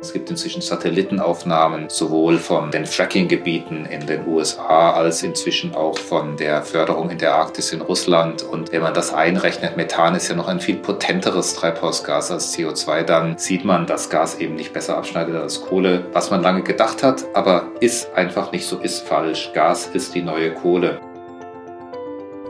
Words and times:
Es 0.00 0.12
gibt 0.12 0.28
inzwischen 0.28 0.60
Satellitenaufnahmen 0.60 1.88
sowohl 1.88 2.38
von 2.38 2.70
den 2.70 2.84
Fracking-Gebieten 2.84 3.86
in 3.86 4.06
den 4.06 4.26
USA 4.28 4.92
als 4.92 5.22
inzwischen 5.22 5.74
auch 5.74 5.96
von 5.96 6.36
der 6.36 6.62
Förderung 6.62 7.08
in 7.08 7.18
der 7.18 7.34
Arktis 7.34 7.72
in 7.72 7.80
Russland. 7.80 8.42
Und 8.42 8.72
wenn 8.72 8.82
man 8.82 8.92
das 8.92 9.14
einrechnet, 9.14 9.76
Methan 9.76 10.14
ist 10.14 10.28
ja 10.28 10.36
noch 10.36 10.48
ein 10.48 10.60
viel 10.60 10.76
potenteres 10.76 11.54
Treibhausgas 11.54 12.30
als 12.30 12.54
CO2, 12.54 13.04
dann 13.04 13.38
sieht 13.38 13.64
man, 13.64 13.86
dass 13.86 14.10
Gas 14.10 14.38
eben 14.38 14.54
nicht 14.54 14.74
besser 14.74 14.98
abschneidet 14.98 15.34
als 15.34 15.62
Kohle, 15.62 16.04
was 16.12 16.30
man 16.30 16.42
lange 16.42 16.62
gedacht 16.62 17.02
hat, 17.02 17.24
aber 17.34 17.66
ist 17.80 18.12
einfach 18.14 18.52
nicht 18.52 18.66
so, 18.66 18.78
ist 18.78 19.00
falsch. 19.00 19.50
Gas 19.54 19.88
ist 19.94 20.14
die 20.14 20.22
neue 20.22 20.52
Kohle. 20.52 21.00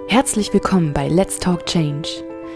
Herzlich 0.08 0.52
willkommen 0.52 0.92
bei 0.92 1.08
Let's 1.08 1.38
Talk 1.38 1.64
Change. 1.66 2.08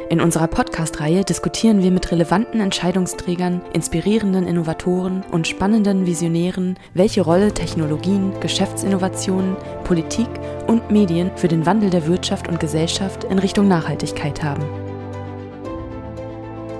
In 0.08 0.20
unserer 0.20 0.48
Podcast-Reihe 0.48 1.24
diskutieren 1.24 1.82
wir 1.82 1.90
mit 1.90 2.10
relevanten 2.10 2.60
Entscheidungsträgern, 2.60 3.60
inspirierenden 3.72 4.46
Innovatoren 4.46 5.22
und 5.30 5.46
spannenden 5.46 6.06
Visionären, 6.06 6.78
welche 6.94 7.20
Rolle 7.20 7.52
Technologien, 7.52 8.32
Geschäftsinnovationen, 8.40 9.56
Politik 9.84 10.28
und 10.66 10.90
Medien 10.90 11.30
für 11.36 11.48
den 11.48 11.66
Wandel 11.66 11.90
der 11.90 12.06
Wirtschaft 12.06 12.48
und 12.48 12.58
Gesellschaft 12.58 13.24
in 13.24 13.38
Richtung 13.38 13.68
Nachhaltigkeit 13.68 14.42
haben. 14.42 14.64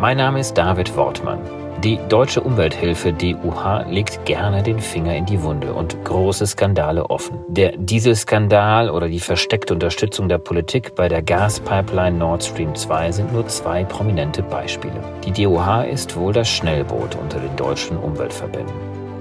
Mein 0.00 0.16
Name 0.16 0.40
ist 0.40 0.54
David 0.54 0.96
Wortmann. 0.96 1.59
Die 1.84 1.98
Deutsche 2.10 2.42
Umwelthilfe 2.42 3.10
DUH 3.10 3.86
legt 3.88 4.26
gerne 4.26 4.62
den 4.62 4.80
Finger 4.80 5.16
in 5.16 5.24
die 5.24 5.42
Wunde 5.42 5.72
und 5.72 5.96
große 6.04 6.46
Skandale 6.46 7.08
offen. 7.08 7.38
Der 7.48 7.74
Dieselskandal 7.74 8.90
oder 8.90 9.08
die 9.08 9.18
versteckte 9.18 9.72
Unterstützung 9.72 10.28
der 10.28 10.36
Politik 10.36 10.94
bei 10.94 11.08
der 11.08 11.22
Gaspipeline 11.22 12.18
Nord 12.18 12.44
Stream 12.44 12.74
2 12.74 13.12
sind 13.12 13.32
nur 13.32 13.46
zwei 13.46 13.84
prominente 13.84 14.42
Beispiele. 14.42 15.02
Die 15.24 15.32
DUH 15.32 15.84
ist 15.84 16.14
wohl 16.16 16.34
das 16.34 16.50
Schnellboot 16.50 17.16
unter 17.16 17.38
den 17.38 17.56
deutschen 17.56 17.96
Umweltverbänden. 17.96 18.74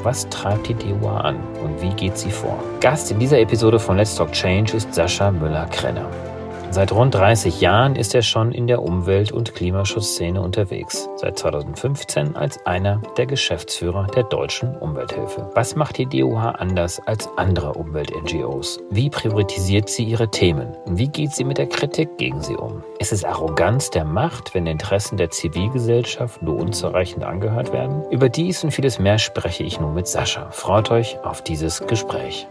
Was 0.04 0.28
treibt 0.28 0.68
die 0.68 0.74
DUH 0.74 1.16
an 1.16 1.38
und 1.64 1.82
wie 1.82 1.94
geht 1.96 2.18
sie 2.18 2.32
vor? 2.32 2.62
Gast 2.82 3.10
in 3.10 3.20
dieser 3.20 3.40
Episode 3.40 3.80
von 3.80 3.96
Let's 3.96 4.16
Talk 4.16 4.34
Change 4.34 4.76
ist 4.76 4.94
Sascha 4.94 5.32
Müller-Krenner. 5.32 6.10
Seit 6.72 6.92
rund 6.92 7.16
30 7.16 7.62
Jahren 7.62 7.96
ist 7.96 8.14
er 8.14 8.22
schon 8.22 8.52
in 8.52 8.68
der 8.68 8.84
Umwelt- 8.84 9.32
und 9.32 9.56
Klimaschutzszene 9.56 10.40
unterwegs. 10.40 11.10
Seit 11.16 11.40
2015 11.40 12.36
als 12.36 12.64
einer 12.68 13.02
der 13.18 13.26
Geschäftsführer 13.26 14.06
der 14.16 14.24
Deutschen 14.24 14.78
Umwelthilfe. 14.78 15.50
Was 15.56 15.76
macht 15.76 15.98
die 15.98 16.06
DUH 16.06 16.60
anders 16.60 17.02
als 17.08 17.28
andere 17.38 17.74
Umwelt-NGOs? 17.74 18.82
Wie 18.92 19.10
priorisiert 19.10 19.90
sie 19.90 20.04
ihre 20.04 20.30
Themen? 20.30 20.76
Wie 20.86 21.08
geht 21.08 21.32
sie 21.32 21.44
mit 21.44 21.58
der 21.58 21.68
Kritik 21.68 22.20
gegen 22.20 22.42
sie 22.44 22.56
um? 22.56 22.84
Ist 23.00 23.14
es 23.14 23.24
Arroganz 23.24 23.90
der 23.90 24.06
Macht, 24.06 24.54
wenn 24.54 24.68
Interessen 24.68 25.18
der 25.18 25.32
Zivilgesellschaft 25.32 26.44
nur 26.44 26.58
unzureichend 26.58 27.24
angehört 27.24 27.74
werden? 27.74 28.04
Über 28.12 28.30
dies 28.30 28.64
und 28.64 28.72
vieles 28.72 29.00
mehr 29.00 29.18
spreche 29.18 29.64
ich 29.64 29.80
nun 29.80 29.96
mit 29.96 30.08
Sascha. 30.08 30.52
Freut 30.52 30.92
euch 30.92 31.18
auf 31.24 31.42
dieses 31.42 31.86
Gespräch. 31.88 32.48